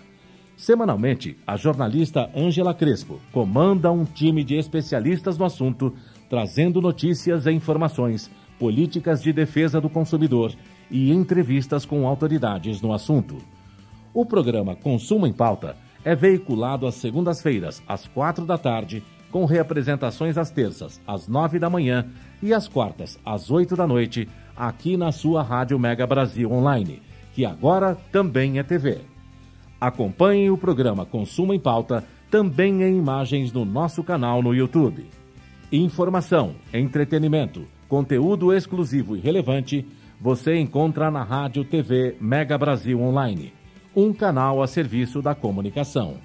Semanalmente, 0.57 1.37
a 1.47 1.55
jornalista 1.55 2.31
Ângela 2.35 2.73
Crespo 2.73 3.21
comanda 3.31 3.93
um 3.93 4.07
time 4.07 4.43
de 4.43 4.55
especialistas 4.55 5.37
no 5.37 5.45
assunto, 5.45 5.93
trazendo 6.31 6.81
notícias 6.81 7.45
e 7.45 7.53
informações, 7.53 8.31
políticas 8.59 9.23
de 9.23 9.35
defesa 9.35 9.83
do 9.83 9.91
consumidor 9.91 10.55
e 10.91 11.13
entrevistas 11.13 11.85
com 11.85 12.07
autoridades 12.07 12.81
no 12.81 12.91
assunto. 12.91 13.37
O 14.15 14.25
programa 14.25 14.75
Consumo 14.75 15.27
em 15.27 15.33
Pauta 15.35 15.77
é 16.07 16.15
veiculado 16.15 16.87
às 16.87 16.95
segundas-feiras, 16.95 17.83
às 17.87 18.09
quatro 18.09 18.47
da 18.47 18.57
tarde, 18.57 19.05
com 19.31 19.45
reapresentações 19.45 20.39
às 20.39 20.51
terças, 20.51 21.03
às 21.07 21.29
nove 21.29 21.59
da 21.59 21.69
manhã 21.69 22.07
e 22.43 22.55
às 22.55 22.67
quartas, 22.67 23.19
às 23.23 23.51
oito 23.51 23.77
da 23.77 23.87
noite, 23.87 24.27
aqui 24.57 24.97
na 24.97 25.12
sua 25.12 25.42
Rádio 25.42 25.79
Mega 25.79 26.07
Brasil 26.07 26.51
Online, 26.51 27.03
que 27.35 27.45
agora 27.45 27.97
também 28.11 28.59
é 28.59 28.62
TV. 28.62 29.01
Acompanhe 29.81 30.51
o 30.51 30.57
programa 30.57 31.05
Consumo 31.05 31.53
em 31.53 31.61
Pauta 31.61 32.05
também 32.31 32.83
em 32.83 32.99
imagens 32.99 33.53
no 33.53 33.64
nosso 33.64 34.03
canal 34.03 34.42
no 34.42 34.55
YouTube. 34.55 35.07
Informação, 35.71 36.55
entretenimento, 36.73 37.66
conteúdo 37.88 38.53
exclusivo 38.53 39.16
e 39.16 39.21
relevante 39.21 39.87
você 40.21 40.57
encontra 40.57 41.11
na 41.11 41.23
Rádio 41.23 41.64
TV 41.64 42.16
Mega 42.21 42.57
Brasil 42.57 43.01
Online, 43.01 43.53
um 43.95 44.12
canal 44.12 44.62
a 44.62 44.66
serviço 44.66 45.21
da 45.21 45.35
comunicação. 45.35 46.16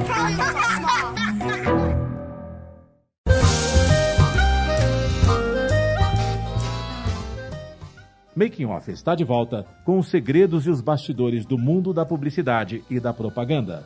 Making 8.43 8.65
Off 8.65 8.91
está 8.91 9.15
de 9.15 9.23
volta 9.23 9.65
com 9.85 9.97
os 9.97 10.09
segredos 10.09 10.67
e 10.67 10.69
os 10.69 10.81
bastidores 10.81 11.45
do 11.45 11.57
mundo 11.57 11.93
da 11.93 12.05
publicidade 12.05 12.83
e 12.89 12.99
da 12.99 13.13
propaganda. 13.13 13.85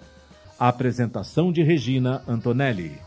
A 0.59 0.67
apresentação 0.67 1.51
de 1.51 1.61
Regina 1.61 2.23
Antonelli. 2.27 2.99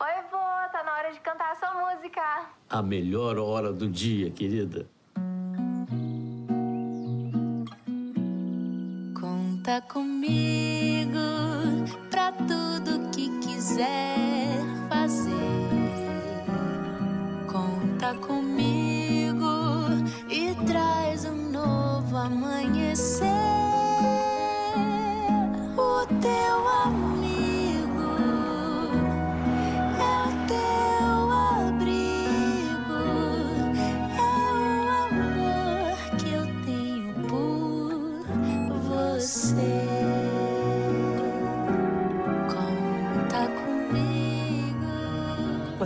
Oi, 0.00 0.22
vô, 0.30 0.38
tá 0.72 0.82
na 0.82 0.94
hora 0.96 1.12
de 1.12 1.20
cantar 1.20 1.52
a 1.52 1.54
sua 1.56 1.92
música. 1.92 2.22
A 2.70 2.80
melhor 2.80 3.36
hora 3.36 3.70
do 3.70 3.86
dia, 3.86 4.30
querida. 4.30 4.86
Conta 9.62 9.82
comigo 9.82 11.20
pra 12.08 12.32
tudo 12.32 13.10
que 13.10 13.28
quiser 13.40 14.56
fazer. 14.88 15.34
Conta 17.46 18.14
comigo 18.14 18.39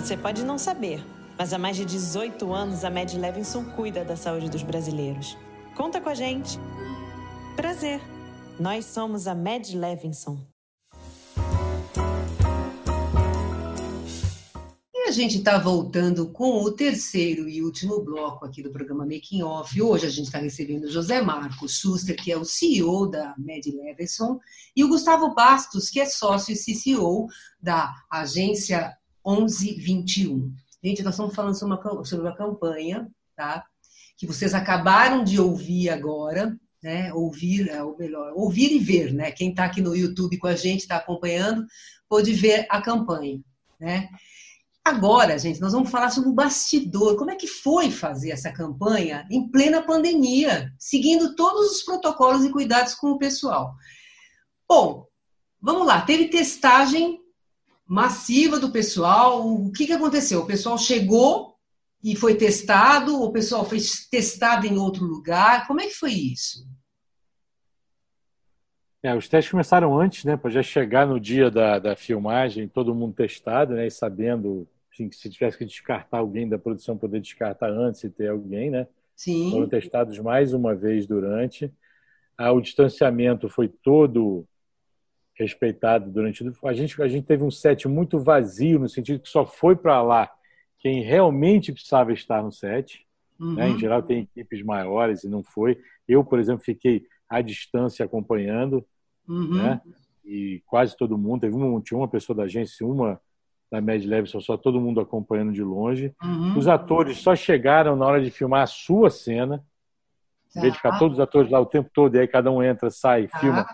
Você 0.04 0.18
pode 0.18 0.44
não 0.44 0.58
saber, 0.58 1.02
mas 1.38 1.54
há 1.54 1.58
mais 1.58 1.78
de 1.78 1.84
18 1.86 2.52
anos 2.52 2.84
a 2.84 2.90
Med 2.90 3.18
Levinson 3.18 3.64
cuida 3.70 4.04
da 4.04 4.14
saúde 4.14 4.50
dos 4.50 4.62
brasileiros. 4.62 5.34
Conta 5.74 5.98
com 5.98 6.10
a 6.10 6.14
gente. 6.14 6.58
Prazer. 7.56 8.02
Nós 8.60 8.84
somos 8.84 9.26
a 9.26 9.34
Med 9.34 9.74
Levinson. 9.74 10.46
E 14.92 15.08
a 15.08 15.10
gente 15.10 15.38
está 15.38 15.56
voltando 15.56 16.30
com 16.30 16.62
o 16.62 16.70
terceiro 16.70 17.48
e 17.48 17.62
último 17.62 18.04
bloco 18.04 18.44
aqui 18.44 18.62
do 18.62 18.70
programa 18.70 19.06
Making 19.06 19.42
Off. 19.42 19.80
Hoje 19.80 20.04
a 20.04 20.10
gente 20.10 20.26
está 20.26 20.38
recebendo 20.38 20.90
José 20.90 21.22
Marcos 21.22 21.78
Schuster, 21.78 22.14
que 22.14 22.30
é 22.30 22.36
o 22.36 22.44
CEO 22.44 23.08
da 23.08 23.34
Med 23.38 23.70
Levinson, 23.70 24.38
e 24.76 24.84
o 24.84 24.88
Gustavo 24.88 25.34
Bastos, 25.34 25.88
que 25.88 25.98
é 25.98 26.04
sócio 26.04 26.52
e 26.52 26.58
CCO 26.58 27.26
da 27.58 27.90
agência 28.10 28.94
1121. 29.26 30.52
Gente, 30.82 31.02
nós 31.02 31.14
estamos 31.14 31.34
falando 31.34 31.58
sobre 31.58 31.76
uma, 31.76 32.04
sobre 32.04 32.26
uma 32.26 32.36
campanha, 32.36 33.08
tá? 33.34 33.64
Que 34.16 34.26
vocês 34.26 34.54
acabaram 34.54 35.24
de 35.24 35.40
ouvir 35.40 35.88
agora, 35.88 36.56
né? 36.82 37.12
Ouvir, 37.14 37.68
é, 37.68 37.82
ou 37.82 37.96
melhor, 37.96 38.32
ouvir 38.34 38.72
e 38.72 38.78
ver, 38.78 39.12
né? 39.12 39.32
Quem 39.32 39.50
está 39.50 39.64
aqui 39.64 39.80
no 39.80 39.96
YouTube 39.96 40.38
com 40.38 40.46
a 40.46 40.54
gente, 40.54 40.80
está 40.80 40.96
acompanhando, 40.96 41.66
pode 42.08 42.32
ver 42.34 42.66
a 42.68 42.82
campanha, 42.82 43.40
né? 43.80 44.08
Agora, 44.84 45.38
gente, 45.38 45.62
nós 45.62 45.72
vamos 45.72 45.90
falar 45.90 46.10
sobre 46.10 46.28
o 46.28 46.34
bastidor. 46.34 47.16
Como 47.16 47.30
é 47.30 47.36
que 47.36 47.46
foi 47.46 47.90
fazer 47.90 48.32
essa 48.32 48.52
campanha 48.52 49.26
em 49.30 49.48
plena 49.50 49.80
pandemia, 49.80 50.70
seguindo 50.78 51.34
todos 51.34 51.72
os 51.72 51.82
protocolos 51.82 52.44
e 52.44 52.52
cuidados 52.52 52.94
com 52.94 53.12
o 53.12 53.18
pessoal? 53.18 53.74
Bom, 54.68 55.06
vamos 55.58 55.86
lá. 55.86 56.02
Teve 56.02 56.28
testagem 56.28 57.18
massiva 57.86 58.58
do 58.58 58.70
pessoal. 58.70 59.46
O 59.46 59.70
que, 59.72 59.86
que 59.86 59.92
aconteceu? 59.92 60.40
O 60.40 60.46
pessoal 60.46 60.78
chegou 60.78 61.54
e 62.02 62.14
foi 62.14 62.34
testado, 62.34 63.22
o 63.22 63.32
pessoal 63.32 63.64
foi 63.64 63.78
testado 64.10 64.66
em 64.66 64.76
outro 64.76 65.04
lugar. 65.04 65.66
Como 65.66 65.80
é 65.80 65.86
que 65.86 65.94
foi 65.94 66.12
isso? 66.12 66.66
É, 69.02 69.14
os 69.14 69.28
testes 69.28 69.50
começaram 69.50 69.98
antes, 69.98 70.24
né, 70.24 70.34
para 70.34 70.50
já 70.50 70.62
chegar 70.62 71.06
no 71.06 71.20
dia 71.20 71.50
da, 71.50 71.78
da 71.78 71.94
filmagem, 71.94 72.66
todo 72.66 72.94
mundo 72.94 73.14
testado, 73.14 73.74
né, 73.74 73.86
e 73.86 73.90
sabendo 73.90 74.66
assim, 74.90 75.08
que 75.08 75.16
se 75.16 75.28
tivesse 75.28 75.58
que 75.58 75.64
descartar 75.66 76.18
alguém 76.18 76.48
da 76.48 76.58
produção, 76.58 76.96
poder 76.96 77.20
descartar 77.20 77.68
antes 77.68 78.02
e 78.04 78.08
ter 78.08 78.28
alguém, 78.28 78.70
né? 78.70 78.86
Sim. 79.14 79.50
Foram 79.50 79.68
testados 79.68 80.18
mais 80.18 80.54
uma 80.54 80.74
vez 80.74 81.06
durante. 81.06 81.72
Ah, 82.36 82.52
o 82.52 82.60
distanciamento 82.60 83.48
foi 83.48 83.68
todo 83.68 84.46
respeitado 85.34 86.10
durante 86.10 86.44
a 86.64 86.72
gente 86.72 87.02
a 87.02 87.08
gente 87.08 87.26
teve 87.26 87.42
um 87.42 87.50
set 87.50 87.88
muito 87.88 88.18
vazio 88.18 88.78
no 88.78 88.88
sentido 88.88 89.20
que 89.20 89.28
só 89.28 89.44
foi 89.44 89.74
para 89.74 90.00
lá 90.02 90.30
quem 90.78 91.02
realmente 91.02 91.72
precisava 91.72 92.12
estar 92.12 92.42
no 92.42 92.52
set 92.52 93.04
Uhum. 93.40 93.54
né? 93.54 93.68
em 93.70 93.78
geral 93.78 94.00
tem 94.00 94.20
equipes 94.20 94.62
maiores 94.62 95.24
e 95.24 95.28
não 95.28 95.42
foi 95.42 95.76
eu 96.06 96.22
por 96.24 96.38
exemplo 96.38 96.62
fiquei 96.64 97.04
à 97.28 97.40
distância 97.40 98.04
acompanhando 98.04 98.84
Uhum. 99.28 99.54
né 99.56 99.80
e 100.24 100.62
quase 100.66 100.96
todo 100.96 101.18
mundo 101.18 101.40
teve 101.40 101.54
uma 101.56 101.80
tinha 101.80 101.98
uma 101.98 102.06
pessoa 102.08 102.36
da 102.36 102.44
agência 102.44 102.86
uma 102.86 103.20
da 103.72 103.80
Mad 103.80 104.02
só 104.40 104.56
todo 104.56 104.80
mundo 104.80 105.00
acompanhando 105.00 105.52
de 105.52 105.62
longe. 105.62 106.14
Uhum. 106.22 106.56
Os 106.56 106.68
atores 106.68 107.18
só 107.18 107.34
chegaram 107.34 107.96
na 107.96 108.06
hora 108.06 108.22
de 108.22 108.30
filmar 108.30 108.62
a 108.62 108.66
sua 108.68 109.10
cena. 109.10 109.64
Em 110.56 110.60
vez 110.60 110.72
de 110.74 110.76
ficar 110.76 110.92
Tá. 110.92 110.98
todos 111.00 111.18
os 111.18 111.20
atores 111.20 111.50
lá 111.50 111.58
o 111.58 111.66
tempo 111.66 111.90
todo, 111.92 112.14
e 112.14 112.20
aí 112.20 112.28
cada 112.28 112.52
um 112.52 112.62
entra, 112.62 112.88
sai, 112.88 113.26
Tá. 113.26 113.38
filma. 113.40 113.66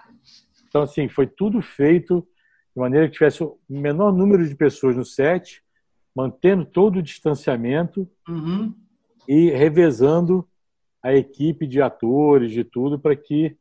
Então, 0.70 0.82
assim, 0.82 1.08
foi 1.08 1.26
tudo 1.26 1.60
feito 1.60 2.26
de 2.74 2.80
maneira 2.80 3.08
que 3.08 3.14
tivesse 3.14 3.42
o 3.42 3.58
menor 3.68 4.12
número 4.12 4.48
de 4.48 4.54
pessoas 4.54 4.96
no 4.96 5.04
set, 5.04 5.62
mantendo 6.14 6.64
todo 6.64 7.00
o 7.00 7.02
distanciamento 7.02 8.08
Uhum. 8.28 8.72
e 9.28 9.50
revezando 9.50 10.48
a 11.02 11.12
equipe 11.12 11.66
de 11.66 11.82
atores, 11.82 12.52
de 12.52 12.62
tudo, 12.62 12.98
para 13.00 13.16
que 13.16 13.56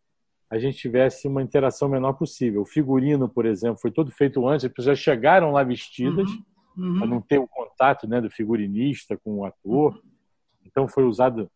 a 0.51 0.59
gente 0.59 0.77
tivesse 0.77 1.27
uma 1.27 1.41
interação 1.41 1.89
menor 1.89 2.13
possível. 2.13 2.61
O 2.61 2.65
figurino, 2.65 3.27
por 3.27 3.45
exemplo, 3.45 3.79
foi 3.81 3.91
todo 3.91 4.11
feito 4.11 4.47
antes, 4.47 4.65
as 4.65 4.71
pessoas 4.71 4.99
chegaram 4.99 5.51
lá 5.51 5.63
vestidas, 5.63 6.29
Uhum. 6.77 6.99
para 6.99 7.07
não 7.07 7.21
ter 7.21 7.39
o 7.39 7.47
contato 7.47 8.07
né, 8.07 8.21
do 8.21 8.29
figurinista 8.29 9.17
com 9.17 9.37
o 9.39 9.45
ator. 9.45 9.99
Então 10.65 10.87
foi 10.87 11.03
usado 11.05 11.49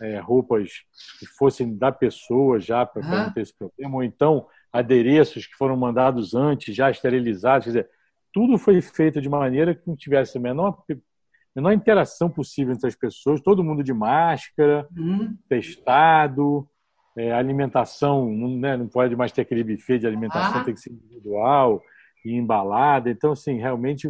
é, 0.00 0.18
roupas 0.18 0.70
que 1.18 1.26
fossem 1.26 1.76
da 1.76 1.90
pessoa 1.90 2.60
já 2.60 2.84
para 2.84 3.02
Aham. 3.02 3.24
não 3.24 3.32
ter 3.32 3.40
esse 3.42 3.54
problema, 3.56 3.96
ou 3.96 4.02
então 4.02 4.46
adereços 4.72 5.46
que 5.46 5.54
foram 5.54 5.76
mandados 5.76 6.34
antes, 6.34 6.74
já 6.74 6.90
esterilizados. 6.90 7.64
Quer 7.64 7.70
dizer, 7.70 7.90
tudo 8.32 8.58
foi 8.58 8.80
feito 8.80 9.20
de 9.20 9.28
maneira 9.28 9.74
que 9.74 9.86
não 9.86 9.96
tivesse 9.96 10.36
a 10.38 10.40
menor, 10.40 10.82
menor 11.56 11.72
interação 11.72 12.28
possível 12.30 12.74
entre 12.74 12.86
as 12.88 12.94
pessoas, 12.94 13.40
todo 13.40 13.64
mundo 13.64 13.82
de 13.82 13.92
máscara, 13.92 14.86
Uhum. 14.96 15.36
testado, 15.48 16.68
é, 17.16 17.32
alimentação, 17.32 18.30
não, 18.30 18.48
né, 18.56 18.76
não 18.76 18.86
pode 18.86 19.16
mais 19.16 19.32
ter 19.32 19.42
aquele 19.42 19.64
buffet 19.64 19.98
de 19.98 20.06
alimentação, 20.06 20.60
Ah. 20.60 20.64
tem 20.64 20.74
que 20.74 20.80
ser 20.80 20.92
individual 20.92 21.82
e 22.24 22.34
embalada. 22.34 23.10
Então, 23.10 23.32
assim, 23.32 23.58
realmente 23.58 24.08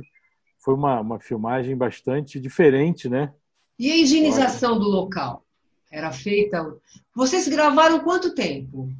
foi 0.62 0.74
uma, 0.74 1.00
uma 1.00 1.20
filmagem 1.20 1.76
bastante 1.76 2.38
diferente, 2.40 3.08
né? 3.08 3.32
E 3.78 3.90
a 3.92 3.96
higienização 3.96 4.78
do 4.78 4.86
local? 4.86 5.44
Era 5.90 6.10
feita. 6.12 6.76
Vocês 7.14 7.48
gravaram 7.48 8.00
quanto 8.00 8.34
tempo? 8.34 8.90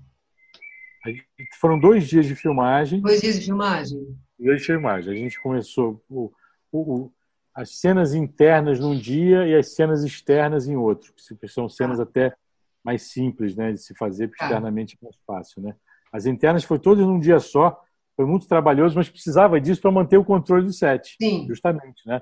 Foram 1.61 1.79
dois 1.79 2.07
dias 2.09 2.27
de 2.27 2.35
filmagem. 2.35 3.01
Dois 3.01 3.21
dias 3.21 3.39
de 3.39 3.47
filmagem? 3.47 3.99
Dois 3.99 4.17
dias 4.39 4.61
de 4.61 4.67
filmagem. 4.67 5.13
A 5.13 5.17
gente 5.17 5.41
começou 5.41 6.03
o, 6.09 6.31
o- 6.73 7.11
as 7.55 7.79
cenas 7.81 8.15
internas 8.15 8.79
num 8.79 8.97
dia 8.97 9.47
e 9.47 9.55
as 9.55 9.75
cenas 9.75 10.05
externas 10.05 10.69
em 10.69 10.77
outro, 10.77 11.13
que 11.41 11.49
são 11.49 11.69
cenas 11.69 11.99
até 11.99 12.33
mais 12.85 13.11
simples, 13.11 13.57
né, 13.57 13.73
de 13.73 13.79
se 13.83 13.95
fazer, 13.97 14.29
porque 14.29 14.39
Tá. 14.39 14.45
externamente 14.47 14.97
é 15.01 15.05
mais 15.05 15.17
fácil, 15.27 15.61
né? 15.63 15.75
As 16.13 16.25
internas 16.25 16.63
foi 16.65 16.79
todas 16.79 17.05
num 17.05 17.19
dia 17.19 17.41
só, 17.41 17.79
foi 18.17 18.25
muito 18.27 18.47
trabalhoso, 18.47 18.95
mas 18.97 19.09
precisava 19.11 19.61
disso 19.61 19.81
para 19.81 19.91
manter 19.91 20.17
o 20.17 20.25
controle 20.25 20.65
do 20.67 20.73
set, 20.73 21.17
Sim. 21.21 21.47
justamente, 21.49 22.07
né? 22.07 22.21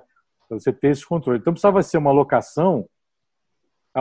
Para 0.48 0.58
você 0.58 0.72
ter 0.72 0.88
esse 0.88 1.04
controle. 1.06 1.38
Então 1.38 1.52
precisava 1.52 1.82
ser 1.82 1.98
uma 1.98 2.12
locação 2.12 2.88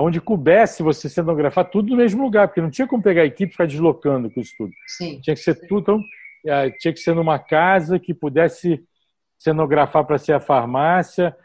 onde 0.01 0.19
coubesse 0.19 0.83
você 0.83 1.07
cenografar 1.07 1.69
tudo 1.69 1.91
no 1.91 1.97
mesmo 1.97 2.21
lugar, 2.21 2.47
porque 2.47 2.61
não 2.61 2.69
tinha 2.69 2.87
como 2.87 3.01
pegar 3.01 3.21
a 3.21 3.25
equipe 3.25 3.49
e 3.49 3.51
ficar 3.51 3.67
deslocando 3.67 4.29
com 4.29 4.41
isso 4.41 4.53
tudo. 4.57 4.71
Sim. 4.87 5.19
Tinha 5.21 5.35
que 5.35 5.41
ser 5.41 5.55
tudo, 5.67 5.81
então, 5.81 6.03
tinha 6.79 6.93
que 6.93 6.99
ser 6.99 7.15
numa 7.15 7.39
casa 7.39 7.97
que 7.97 8.13
pudesse 8.13 8.83
cenografar 9.37 10.05
para 10.05 10.17
ser 10.17 10.33
a 10.33 10.39
farmácia, 10.39 11.35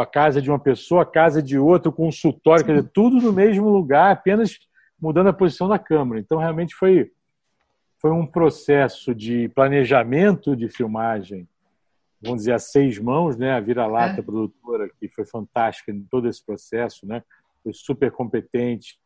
a, 0.00 0.06
casa 0.06 0.40
de 0.42 0.50
uma 0.50 0.58
pessoa, 0.58 1.02
a 1.02 1.06
casa 1.06 1.42
de 1.42 1.58
outra, 1.58 1.88
o 1.88 1.92
consultório, 1.92 2.64
quer 2.64 2.76
dizer, 2.76 2.90
tudo 2.92 3.20
no 3.20 3.32
mesmo 3.32 3.68
lugar, 3.68 4.12
apenas 4.12 4.58
mudando 5.00 5.28
a 5.28 5.32
posição 5.32 5.68
da 5.68 5.78
câmera. 5.78 6.20
Então, 6.20 6.38
realmente 6.38 6.74
foi, 6.74 7.10
foi 8.00 8.10
um 8.10 8.26
processo 8.26 9.14
de 9.14 9.48
planejamento 9.50 10.56
de 10.56 10.68
filmagem, 10.68 11.48
vamos 12.22 12.40
dizer, 12.40 12.54
a 12.54 12.58
seis 12.58 12.98
mãos, 12.98 13.36
né? 13.36 13.52
A 13.52 13.60
Vira-Lata, 13.60 14.20
É. 14.20 14.22
produtora, 14.22 14.88
que 14.98 15.08
foi 15.08 15.24
fantástica 15.26 15.92
em 15.92 16.02
todo 16.10 16.28
esse 16.28 16.44
processo, 16.44 17.06
né? 17.06 17.22
Foi 17.64 17.72
super 17.72 18.12
competente, 18.12 18.96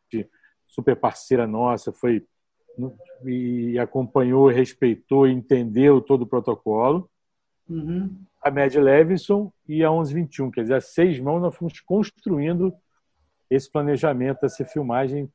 super 0.67 0.95
parceira 0.95 1.47
nossa, 1.47 1.91
foi 1.91 2.23
e 3.25 3.77
acompanhou, 3.77 4.47
respeitou, 4.47 5.27
entendeu 5.27 5.99
todo 5.99 6.21
o 6.21 6.27
protocolo. 6.27 7.09
Uhum. 7.67 8.23
A 8.41 8.49
Mad 8.49 8.73
Levinson 8.75 9.51
e 9.67 9.83
a 9.83 9.89
1121, 9.89 10.51
quer 10.51 10.61
dizer, 10.61 10.75
a 10.75 10.81
seis 10.81 11.19
mãos 11.19 11.41
nós 11.41 11.55
fomos 11.55 11.79
construindo 11.81 12.73
esse 13.49 13.69
planejamento, 13.69 14.45
essa 14.45 14.63
filmagem 14.63 15.29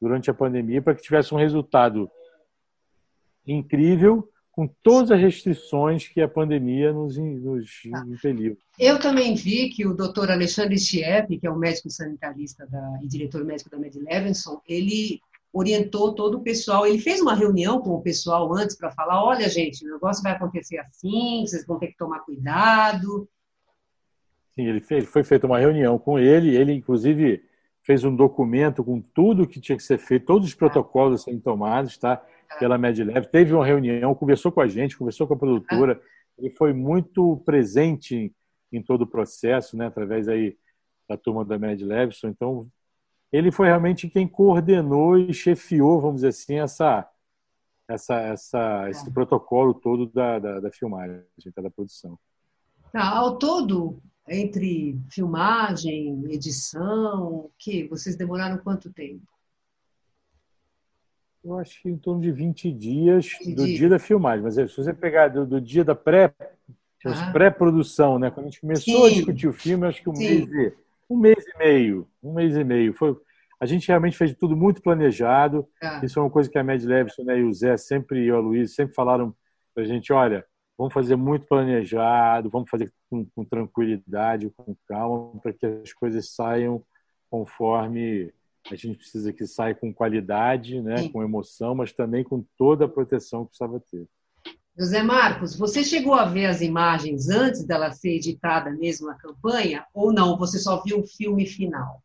durante 0.00 0.30
a 0.30 0.34
pandemia 0.34 0.82
para 0.82 0.94
que 0.94 1.02
tivesse 1.02 1.34
um 1.34 1.38
resultado 1.38 2.10
incrível 3.46 4.28
com 4.58 4.66
todas 4.82 5.12
as 5.12 5.20
restrições 5.20 6.08
que 6.08 6.20
a 6.20 6.26
pandemia 6.26 6.92
nos, 6.92 7.16
nos 7.16 7.84
impeliu. 8.08 8.58
Eu 8.76 8.98
também 8.98 9.36
vi 9.36 9.68
que 9.68 9.86
o 9.86 9.94
doutor 9.94 10.32
Alexandre 10.32 10.76
Chiep, 10.76 11.38
que 11.38 11.46
é 11.46 11.50
o 11.50 11.56
médico 11.56 11.88
sanitarista 11.88 12.66
da, 12.66 12.98
e 13.00 13.06
diretor 13.06 13.44
médico 13.44 13.70
da 13.70 13.78
Med 13.78 13.96
Levinson, 13.96 14.60
ele 14.66 15.20
orientou 15.52 16.12
todo 16.12 16.38
o 16.38 16.42
pessoal. 16.42 16.84
Ele 16.84 16.98
fez 16.98 17.20
uma 17.20 17.36
reunião 17.36 17.80
com 17.80 17.90
o 17.90 18.02
pessoal 18.02 18.52
antes 18.52 18.76
para 18.76 18.90
falar: 18.90 19.24
olha, 19.24 19.48
gente, 19.48 19.86
o 19.86 19.92
negócio 19.92 20.24
vai 20.24 20.32
acontecer 20.32 20.78
assim, 20.78 21.46
vocês 21.46 21.64
vão 21.64 21.78
ter 21.78 21.92
que 21.92 21.96
tomar 21.96 22.18
cuidado. 22.24 23.28
Sim, 24.56 24.66
ele 24.66 24.80
fez, 24.80 25.04
foi 25.04 25.22
feita 25.22 25.46
uma 25.46 25.60
reunião 25.60 26.00
com 26.00 26.18
ele, 26.18 26.56
ele 26.56 26.72
inclusive 26.72 27.44
fez 27.88 28.04
um 28.04 28.14
documento 28.14 28.84
com 28.84 29.00
tudo 29.00 29.46
que 29.46 29.58
tinha 29.58 29.74
que 29.74 29.82
ser 29.82 29.96
feito, 29.96 30.26
todos 30.26 30.48
os 30.48 30.54
protocolos 30.54 31.22
serem 31.22 31.40
tomados, 31.40 31.96
tá? 31.96 32.22
Pela 32.58 32.76
MedLab. 32.76 33.26
Teve 33.28 33.54
uma 33.54 33.64
reunião, 33.64 34.14
conversou 34.14 34.52
com 34.52 34.60
a 34.60 34.68
gente, 34.68 34.94
conversou 34.94 35.26
com 35.26 35.32
a 35.32 35.38
produtora. 35.38 35.98
Ele 36.36 36.50
foi 36.50 36.74
muito 36.74 37.38
presente 37.46 38.30
em, 38.70 38.82
todo 38.82 39.02
o 39.02 39.06
processo, 39.06 39.74
né? 39.74 39.86
Através 39.86 40.28
aí 40.28 40.54
da 41.08 41.16
turma 41.16 41.46
da 41.46 41.58
MedLabson. 41.58 42.28
Então, 42.28 42.68
ele 43.32 43.50
foi 43.50 43.68
realmente 43.68 44.06
quem 44.06 44.28
coordenou 44.28 45.16
e 45.16 45.32
chefiou, 45.32 45.98
vamos 45.98 46.16
dizer 46.16 46.28
assim, 46.28 46.56
essa, 46.56 47.08
essa, 47.88 48.20
essa, 48.20 48.90
esse 48.90 49.10
protocolo 49.10 49.72
todo 49.72 50.04
da, 50.08 50.38
da, 50.38 50.60
da 50.60 50.70
filmagem, 50.70 51.22
da 51.56 51.70
produção. 51.70 52.18
Tá, 52.92 53.16
ao 53.16 53.38
todo, 53.38 53.98
entre 54.28 54.98
filmagem, 55.10 56.24
edição, 56.30 57.50
que 57.58 57.86
vocês 57.88 58.16
demoraram 58.16 58.58
quanto 58.58 58.92
tempo? 58.92 59.26
Eu 61.44 61.58
acho 61.58 61.80
que 61.80 61.88
em 61.88 61.96
torno 61.96 62.20
de 62.20 62.30
20 62.32 62.70
dias 62.72 63.26
20 63.44 63.54
do 63.54 63.64
dias. 63.64 63.78
dia 63.78 63.88
da 63.88 63.98
filmagem. 63.98 64.42
Mas 64.42 64.54
se 64.54 64.76
você 64.76 64.92
pegar 64.92 65.28
do, 65.28 65.46
do 65.46 65.60
dia 65.60 65.84
da 65.84 65.94
pré, 65.94 66.34
Ah. 67.06 67.30
pré-produção, 67.32 68.18
né? 68.18 68.30
Quando 68.30 68.46
a 68.46 68.48
gente 68.50 68.60
começou 68.60 69.04
a 69.06 69.08
Sim. 69.08 69.14
discutir 69.16 69.48
o 69.48 69.52
filme, 69.52 69.86
acho 69.86 70.02
que 70.02 70.10
um 70.10 70.14
Sim. 70.14 70.46
mês, 70.46 70.48
e, 70.52 70.72
um 71.08 71.16
mês 71.16 71.44
e 71.46 71.58
meio. 71.58 72.08
Um 72.22 72.34
mês 72.34 72.56
e 72.56 72.64
meio. 72.64 72.92
Foi, 72.92 73.16
a 73.60 73.66
gente 73.66 73.86
realmente 73.88 74.16
fez 74.16 74.34
tudo 74.34 74.56
muito 74.56 74.82
planejado. 74.82 75.66
Tá. 75.80 76.00
Isso 76.02 76.18
é 76.18 76.22
uma 76.22 76.30
coisa 76.30 76.50
que 76.50 76.58
a 76.58 76.64
Mad 76.64 76.82
Levison 76.82 77.22
né, 77.22 77.38
e 77.38 77.44
o 77.44 77.52
Zé 77.52 77.76
sempre, 77.76 78.24
e 78.24 78.32
o 78.32 78.40
Luiz 78.40 78.74
sempre 78.74 78.94
falaram 78.94 79.34
pra 79.74 79.84
gente, 79.84 80.12
olha, 80.12 80.44
vamos 80.78 80.94
fazer 80.94 81.16
muito 81.16 81.44
planejado, 81.46 82.48
vamos 82.48 82.70
fazer 82.70 82.92
com, 83.10 83.26
com 83.34 83.44
tranquilidade, 83.44 84.52
com 84.56 84.76
calma, 84.86 85.40
para 85.40 85.52
que 85.52 85.66
as 85.66 85.92
coisas 85.92 86.30
saiam 86.30 86.82
conforme 87.28 88.32
a 88.70 88.76
gente 88.76 88.98
precisa 88.98 89.32
que 89.32 89.46
saia 89.46 89.74
com 89.74 89.92
qualidade, 89.92 90.80
né, 90.80 90.98
Sim. 90.98 91.08
com 91.10 91.22
emoção, 91.22 91.74
mas 91.74 91.92
também 91.92 92.22
com 92.22 92.44
toda 92.56 92.84
a 92.84 92.88
proteção 92.88 93.44
que 93.44 93.50
precisava 93.50 93.80
ter. 93.80 94.06
José 94.78 95.02
Marcos, 95.02 95.56
você 95.56 95.82
chegou 95.82 96.14
a 96.14 96.24
ver 96.24 96.46
as 96.46 96.60
imagens 96.60 97.28
antes 97.28 97.64
dela 97.64 97.90
ser 97.90 98.14
editada 98.14 98.70
mesmo 98.70 99.10
a 99.10 99.14
campanha? 99.14 99.84
Ou 99.92 100.12
não? 100.12 100.38
Você 100.38 100.58
só 100.58 100.80
viu 100.82 101.00
o 101.00 101.06
filme 101.06 101.46
final? 101.46 102.00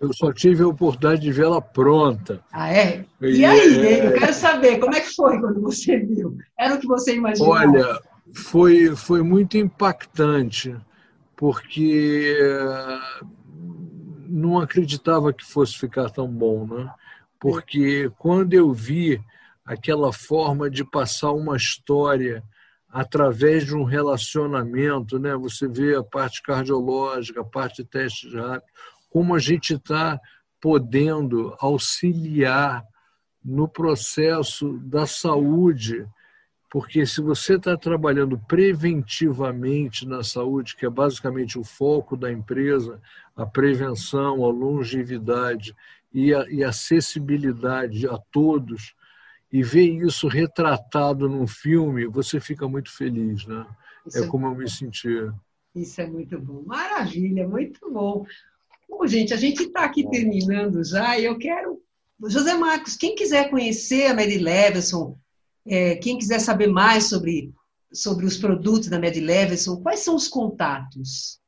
Eu 0.00 0.14
só 0.14 0.32
tive 0.32 0.62
a 0.62 0.66
oportunidade 0.66 1.20
de 1.20 1.30
vê-la 1.30 1.60
pronta. 1.60 2.42
Ah, 2.50 2.72
é? 2.72 3.04
E 3.20 3.40
E, 3.40 3.44
aí, 3.44 3.86
é, 3.86 4.06
eu 4.06 4.14
quero 4.14 4.32
saber, 4.32 4.78
como 4.78 4.94
é 4.94 5.00
que 5.00 5.14
foi 5.14 5.38
quando 5.38 5.60
você 5.60 5.98
viu? 5.98 6.38
Era 6.58 6.74
o 6.74 6.80
que 6.80 6.86
você 6.86 7.16
imaginou? 7.16 7.52
Olha, 7.52 8.00
foi, 8.32 8.96
foi 8.96 9.22
muito 9.22 9.58
impactante, 9.58 10.74
porque 11.36 12.34
eh, 12.40 13.24
não 14.26 14.58
acreditava 14.58 15.34
que 15.34 15.44
fosse 15.44 15.76
ficar 15.76 16.08
tão 16.08 16.26
bom, 16.28 16.66
né? 16.66 16.90
Porque 17.38 18.10
quando 18.18 18.54
eu 18.54 18.72
vi 18.72 19.20
aquela 19.66 20.12
forma 20.14 20.70
de 20.70 20.82
passar 20.82 21.32
uma 21.32 21.56
história 21.58 22.42
através 22.88 23.66
de 23.66 23.76
um 23.76 23.84
relacionamento, 23.84 25.18
né? 25.18 25.36
Você 25.36 25.68
vê 25.68 25.94
a 25.94 26.02
parte 26.02 26.42
cardiológica, 26.42 27.42
a 27.42 27.44
parte 27.44 27.82
de 27.82 27.88
testes 27.88 28.32
rápidos, 28.32 28.70
como 29.10 29.34
a 29.34 29.38
gente 29.38 29.74
está 29.74 30.18
podendo 30.60 31.54
auxiliar 31.58 32.84
no 33.44 33.66
processo 33.66 34.78
da 34.78 35.06
saúde, 35.06 36.06
porque 36.70 37.04
se 37.04 37.20
você 37.20 37.56
está 37.56 37.76
trabalhando 37.76 38.38
preventivamente 38.38 40.06
na 40.06 40.22
saúde, 40.22 40.76
que 40.76 40.86
é 40.86 40.90
basicamente 40.90 41.58
o 41.58 41.64
foco 41.64 42.16
da 42.16 42.30
empresa, 42.30 43.00
a 43.34 43.44
prevenção, 43.44 44.44
a 44.44 44.48
longevidade 44.48 45.74
e 46.12 46.34
a 46.34 46.44
e 46.48 46.62
a 46.62 46.68
acessibilidade 46.68 48.06
a 48.06 48.18
todos, 48.30 48.94
e 49.52 49.62
ver 49.62 49.88
isso 50.04 50.28
retratado 50.28 51.28
num 51.28 51.46
filme, 51.46 52.06
você 52.06 52.38
fica 52.38 52.68
muito 52.68 52.94
feliz, 52.94 53.46
né? 53.46 53.66
é 54.14 54.26
como 54.26 54.46
eu 54.46 54.54
me 54.54 54.68
sentia. 54.68 55.32
Isso 55.74 56.00
é 56.00 56.06
muito 56.06 56.38
bom. 56.38 56.62
Maravilha, 56.64 57.48
muito 57.48 57.90
bom. 57.92 58.24
Bom, 58.90 59.06
gente, 59.06 59.32
a 59.32 59.36
gente 59.36 59.62
está 59.62 59.84
aqui 59.84 60.06
terminando 60.10 60.84
já 60.84 61.16
e 61.16 61.24
eu 61.24 61.38
quero. 61.38 61.80
José 62.26 62.54
Marcos, 62.54 62.96
quem 62.96 63.14
quiser 63.14 63.48
conhecer 63.48 64.08
a 64.08 64.14
Mary 64.14 64.36
Leveson, 64.36 65.16
é, 65.66 65.94
quem 65.94 66.18
quiser 66.18 66.40
saber 66.40 66.66
mais 66.66 67.08
sobre, 67.08 67.54
sobre 67.92 68.26
os 68.26 68.36
produtos 68.36 68.88
da 68.88 68.98
Mary 68.98 69.20
Leveson, 69.20 69.80
quais 69.80 70.00
são 70.00 70.16
os 70.16 70.26
contatos? 70.26 71.40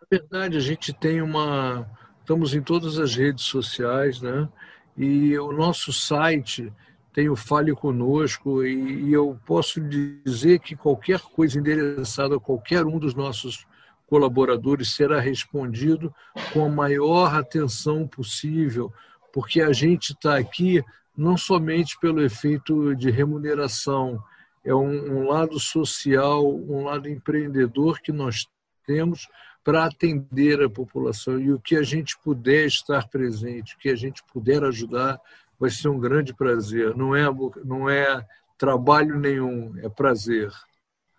Na 0.00 0.06
verdade, 0.18 0.56
a 0.56 0.60
gente 0.60 0.92
tem 0.92 1.20
uma. 1.20 1.90
Estamos 2.20 2.54
em 2.54 2.62
todas 2.62 2.98
as 2.98 3.14
redes 3.14 3.44
sociais, 3.44 4.22
né? 4.22 4.48
E 4.96 5.36
o 5.36 5.52
nosso 5.52 5.92
site 5.92 6.72
tem 7.12 7.28
o 7.28 7.36
Fale 7.36 7.74
Conosco, 7.74 8.64
e, 8.64 9.08
e 9.08 9.12
eu 9.12 9.38
posso 9.44 9.80
dizer 9.80 10.60
que 10.60 10.76
qualquer 10.76 11.20
coisa 11.20 11.58
endereçada 11.58 12.36
a 12.36 12.40
qualquer 12.40 12.86
um 12.86 12.98
dos 12.98 13.14
nossos 13.14 13.66
colaboradores 14.06 14.94
será 14.94 15.20
respondido 15.20 16.14
com 16.52 16.64
a 16.64 16.68
maior 16.68 17.34
atenção 17.34 18.06
possível, 18.06 18.92
porque 19.32 19.60
a 19.60 19.72
gente 19.72 20.12
está 20.12 20.36
aqui 20.36 20.82
não 21.16 21.36
somente 21.36 21.98
pelo 22.00 22.22
efeito 22.22 22.94
de 22.94 23.10
remuneração, 23.10 24.22
é 24.64 24.74
um, 24.74 25.18
um, 25.18 25.28
lado 25.28 25.60
social, 25.60 26.44
um 26.46 26.84
lado 26.84 27.08
empreendedor 27.08 28.00
que 28.00 28.10
nós 28.10 28.46
temos 28.86 29.28
para 29.62 29.84
atender 29.84 30.62
a 30.62 30.70
população. 30.70 31.38
E 31.38 31.52
o 31.52 31.60
que 31.60 31.76
a 31.76 31.82
gente 31.82 32.18
puder 32.18 32.66
estar 32.66 33.08
presente, 33.08 33.74
o 33.74 33.78
que 33.78 33.90
a 33.90 33.96
gente 33.96 34.22
puder 34.32 34.64
ajudar, 34.64 35.20
vai 35.58 35.70
ser 35.70 35.88
um 35.88 35.98
grande 35.98 36.34
prazer. 36.34 36.96
Não 36.96 37.14
é, 37.14 37.24
não 37.64 37.88
é 37.88 38.24
trabalho 38.58 39.18
nenhum, 39.18 39.74
é 39.78 39.88
prazer. 39.88 40.50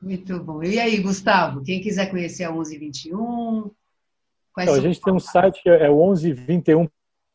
Muito 0.01 0.39
bom. 0.43 0.63
E 0.63 0.79
aí, 0.79 0.97
Gustavo, 0.99 1.63
quem 1.63 1.81
quiser 1.81 2.09
conhecer 2.09 2.43
a 2.43 2.51
1121? 2.51 3.71
Então, 4.57 4.73
a 4.73 4.79
gente 4.79 5.01
tem 5.01 5.13
um 5.13 5.19
site 5.19 5.61
que 5.61 5.69
é 5.69 5.89
1121 5.89 6.87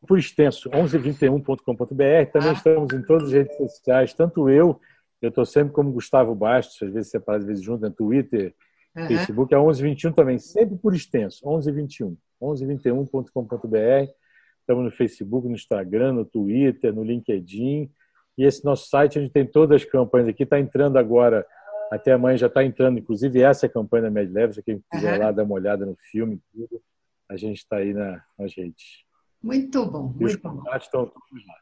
por 0.07 0.17
extenso, 0.17 0.69
1121.com.br. 0.69 2.31
Também 2.31 2.49
ah. 2.49 2.53
estamos 2.53 2.93
em 2.93 3.01
todas 3.03 3.27
as 3.27 3.33
redes 3.33 3.57
sociais, 3.57 4.13
tanto 4.13 4.49
eu, 4.49 4.79
eu 5.21 5.29
estou 5.29 5.45
sempre 5.45 5.73
como 5.73 5.91
Gustavo 5.91 6.33
Bastos, 6.33 6.81
às 6.81 6.93
vezes 6.93 7.11
separado, 7.11 7.43
às 7.43 7.47
vezes 7.47 7.63
junto, 7.63 7.81
no 7.81 7.89
né, 7.89 7.93
Twitter, 7.95 8.55
uhum. 8.95 9.07
Facebook, 9.07 9.53
é 9.53 9.57
1121 9.57 10.11
também, 10.13 10.39
sempre 10.39 10.77
por 10.77 10.95
extenso, 10.95 11.45
1121, 11.45 12.17
1121.com.br. 12.41 14.11
Estamos 14.59 14.85
no 14.85 14.91
Facebook, 14.91 15.47
no 15.47 15.55
Instagram, 15.55 16.13
no 16.13 16.25
Twitter, 16.25 16.93
no 16.93 17.03
LinkedIn. 17.03 17.91
E 18.37 18.45
esse 18.45 18.63
nosso 18.63 18.87
site, 18.89 19.19
a 19.19 19.21
gente 19.21 19.31
tem 19.31 19.45
todas 19.45 19.81
as 19.81 19.89
campanhas 19.89 20.29
aqui, 20.29 20.43
está 20.43 20.59
entrando 20.59 20.97
agora 20.97 21.45
até 21.91 22.13
amanhã 22.13 22.37
já 22.37 22.47
está 22.47 22.63
entrando, 22.63 22.99
inclusive 22.99 23.41
essa 23.41 23.65
é 23.65 23.67
a 23.67 23.71
campanha 23.71 24.03
da 24.03 24.09
MedLevel, 24.09 24.53
se 24.53 24.63
quem 24.63 24.81
quiser 24.89 25.19
uhum. 25.19 25.25
lá 25.25 25.31
dar 25.31 25.43
uma 25.43 25.55
olhada 25.55 25.85
no 25.85 25.97
filme, 26.09 26.41
tudo, 26.53 26.81
a 27.29 27.35
gente 27.35 27.57
está 27.57 27.77
aí 27.77 27.93
na, 27.93 28.23
nas 28.39 28.55
redes. 28.55 29.03
Muito 29.43 29.85
bom, 29.85 30.13
muito 30.17 30.39
bom. 30.41 30.63
Estão 30.75 31.05
todos 31.05 31.47
lá. 31.47 31.55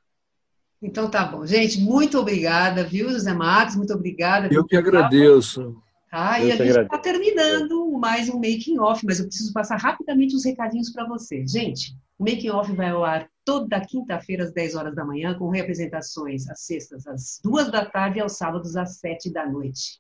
Então 0.81 1.09
tá 1.09 1.25
bom. 1.25 1.45
Gente, 1.45 1.81
muito 1.81 2.19
obrigada, 2.19 2.83
viu, 2.83 3.09
José 3.09 3.33
Marcos? 3.33 3.75
Muito 3.75 3.93
obrigada. 3.93 4.47
Eu 4.51 4.63
que 4.63 4.77
agradeço. 4.77 5.75
Tá, 6.11 6.39
e 6.39 6.51
a 6.51 6.55
gente 6.55 6.79
está 6.79 6.97
terminando 6.97 7.91
mais 7.99 8.29
um 8.29 8.35
making 8.35 8.79
off, 8.79 9.05
mas 9.05 9.19
eu 9.19 9.25
preciso 9.25 9.51
passar 9.51 9.77
rapidamente 9.77 10.35
os 10.35 10.45
recadinhos 10.45 10.91
para 10.91 11.07
você. 11.07 11.45
Gente, 11.45 11.95
o 12.17 12.23
making 12.23 12.49
off 12.49 12.71
vai 12.73 12.89
ao 12.89 13.03
ar 13.03 13.27
toda 13.43 13.79
quinta-feira 13.79 14.43
às 14.43 14.51
10 14.51 14.75
horas 14.75 14.95
da 14.95 15.05
manhã, 15.05 15.35
com 15.37 15.49
representações 15.49 16.47
às 16.49 16.61
sextas 16.61 17.07
às 17.07 17.39
2 17.43 17.71
da 17.71 17.85
tarde 17.85 18.19
e 18.19 18.21
aos 18.21 18.37
sábados 18.37 18.75
às 18.75 18.97
7 18.99 19.31
da 19.31 19.47
noite. 19.47 19.99